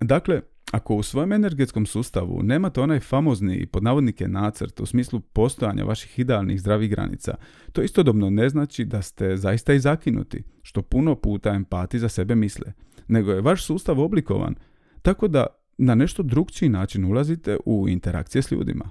Dakle, 0.00 0.42
ako 0.70 0.94
u 0.94 1.02
svojem 1.02 1.32
energetskom 1.32 1.86
sustavu 1.86 2.42
nemate 2.42 2.80
onaj 2.80 3.00
famozni 3.00 3.66
pod 3.66 3.82
navodnike 3.82 4.28
nacrt 4.28 4.80
u 4.80 4.86
smislu 4.86 5.20
postojanja 5.20 5.84
vaših 5.84 6.18
idealnih 6.18 6.60
zdravih 6.60 6.90
granica, 6.90 7.34
to 7.72 7.82
istodobno 7.82 8.30
ne 8.30 8.48
znači 8.48 8.84
da 8.84 9.02
ste 9.02 9.36
zaista 9.36 9.72
i 9.72 9.80
zakinuti, 9.80 10.42
što 10.62 10.82
puno 10.82 11.14
puta 11.14 11.50
empati 11.50 11.98
za 11.98 12.08
sebe 12.08 12.34
misle, 12.34 12.72
nego 13.08 13.32
je 13.32 13.40
vaš 13.40 13.64
sustav 13.64 14.00
oblikovan 14.00 14.54
tako 15.02 15.28
da 15.28 15.46
na 15.78 15.94
nešto 15.94 16.22
drugčiji 16.22 16.68
način 16.68 17.04
ulazite 17.04 17.56
u 17.66 17.88
interakcije 17.88 18.42
s 18.42 18.50
ljudima. 18.50 18.90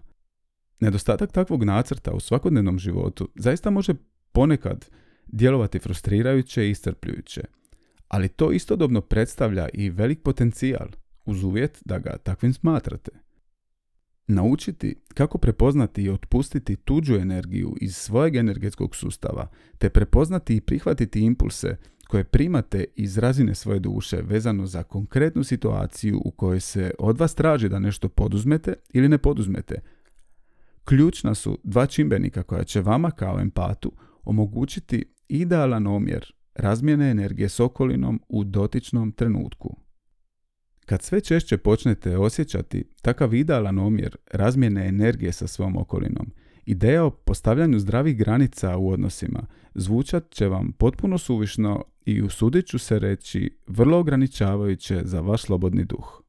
Nedostatak 0.79 1.31
takvog 1.31 1.63
nacrta 1.63 2.11
u 2.11 2.19
svakodnevnom 2.19 2.79
životu 2.79 3.29
zaista 3.35 3.69
može 3.69 3.93
ponekad 4.31 4.85
djelovati 5.27 5.79
frustrirajuće 5.79 6.67
i 6.67 6.69
iscrpljujuće, 6.69 7.41
ali 8.07 8.27
to 8.27 8.51
istodobno 8.51 9.01
predstavlja 9.01 9.69
i 9.73 9.89
velik 9.89 10.21
potencijal 10.23 10.87
uz 11.27 11.43
uvjet 11.43 11.81
da 11.85 11.99
ga 11.99 12.17
takvim 12.17 12.53
smatrate. 12.53 13.11
Naučiti 14.27 14.95
kako 15.13 15.37
prepoznati 15.37 16.03
i 16.03 16.09
otpustiti 16.09 16.75
tuđu 16.75 17.15
energiju 17.15 17.75
iz 17.81 17.95
svojeg 17.95 18.35
energetskog 18.35 18.95
sustava, 18.95 19.47
te 19.77 19.89
prepoznati 19.89 20.55
i 20.55 20.61
prihvatiti 20.61 21.21
impulse 21.21 21.77
koje 22.07 22.23
primate 22.23 22.85
iz 22.95 23.17
razine 23.17 23.55
svoje 23.55 23.79
duše 23.79 24.21
vezano 24.21 24.65
za 24.65 24.83
konkretnu 24.83 25.43
situaciju 25.43 26.21
u 26.25 26.31
kojoj 26.31 26.59
se 26.59 26.91
od 26.99 27.19
vas 27.19 27.35
traži 27.35 27.69
da 27.69 27.79
nešto 27.79 28.09
poduzmete 28.09 28.73
ili 28.93 29.09
ne 29.09 29.17
poduzmete. 29.17 29.81
Ključna 30.85 31.35
su 31.35 31.59
dva 31.63 31.85
čimbenika 31.85 32.43
koja 32.43 32.63
će 32.63 32.81
vama 32.81 33.11
kao 33.11 33.39
empatu 33.39 33.91
omogućiti 34.23 35.05
idealan 35.27 35.87
omjer 35.87 36.33
razmjene 36.55 37.11
energije 37.11 37.49
s 37.49 37.59
okolinom 37.59 38.21
u 38.29 38.43
dotičnom 38.43 39.11
trenutku. 39.11 39.86
Kad 40.87 41.01
sve 41.01 41.21
češće 41.21 41.57
počnete 41.57 42.17
osjećati 42.17 42.83
takav 43.01 43.33
idealan 43.33 43.79
omjer 43.79 44.17
razmjene 44.31 44.87
energije 44.87 45.31
sa 45.31 45.47
svom 45.47 45.77
okolinom, 45.77 46.31
ideja 46.65 47.03
o 47.03 47.09
postavljanju 47.09 47.79
zdravih 47.79 48.17
granica 48.17 48.77
u 48.77 48.89
odnosima 48.89 49.45
zvučat 49.75 50.31
će 50.31 50.47
vam 50.47 50.71
potpuno 50.71 51.17
suvišno 51.17 51.83
i 52.05 52.21
usudit 52.21 52.65
ću 52.65 52.79
se 52.79 52.99
reći 52.99 53.57
vrlo 53.67 53.99
ograničavajuće 53.99 55.01
za 55.03 55.21
vaš 55.21 55.41
slobodni 55.41 55.85
duh. 55.85 56.21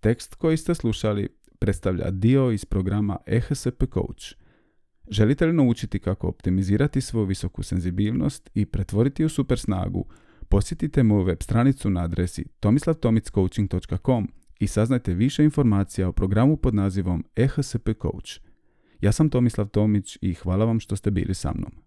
Tekst 0.00 0.34
koji 0.34 0.56
ste 0.56 0.74
slušali 0.74 1.28
predstavlja 1.58 2.10
dio 2.10 2.50
iz 2.50 2.64
programa 2.64 3.16
EHSP 3.26 3.84
Coach. 3.94 4.34
Želite 5.08 5.46
li 5.46 5.52
naučiti 5.52 5.98
kako 5.98 6.28
optimizirati 6.28 7.00
svoju 7.00 7.26
visoku 7.26 7.62
senzibilnost 7.62 8.50
i 8.54 8.66
pretvoriti 8.66 9.24
u 9.24 9.28
super 9.28 9.58
snagu 9.58 10.04
Posjetite 10.48 11.02
moju 11.02 11.24
web 11.24 11.42
stranicu 11.42 11.90
na 11.90 12.04
adresi 12.04 12.44
tomislavtomicoaching.com 12.60 14.28
i 14.58 14.66
saznajte 14.66 15.14
više 15.14 15.44
informacija 15.44 16.08
o 16.08 16.12
programu 16.12 16.56
pod 16.56 16.74
nazivom 16.74 17.24
EHSP 17.36 17.88
Coach. 18.02 18.40
Ja 19.00 19.12
sam 19.12 19.30
Tomislav 19.30 19.68
Tomić 19.68 20.18
i 20.20 20.34
hvala 20.34 20.64
vam 20.64 20.80
što 20.80 20.96
ste 20.96 21.10
bili 21.10 21.34
sa 21.34 21.52
mnom. 21.54 21.83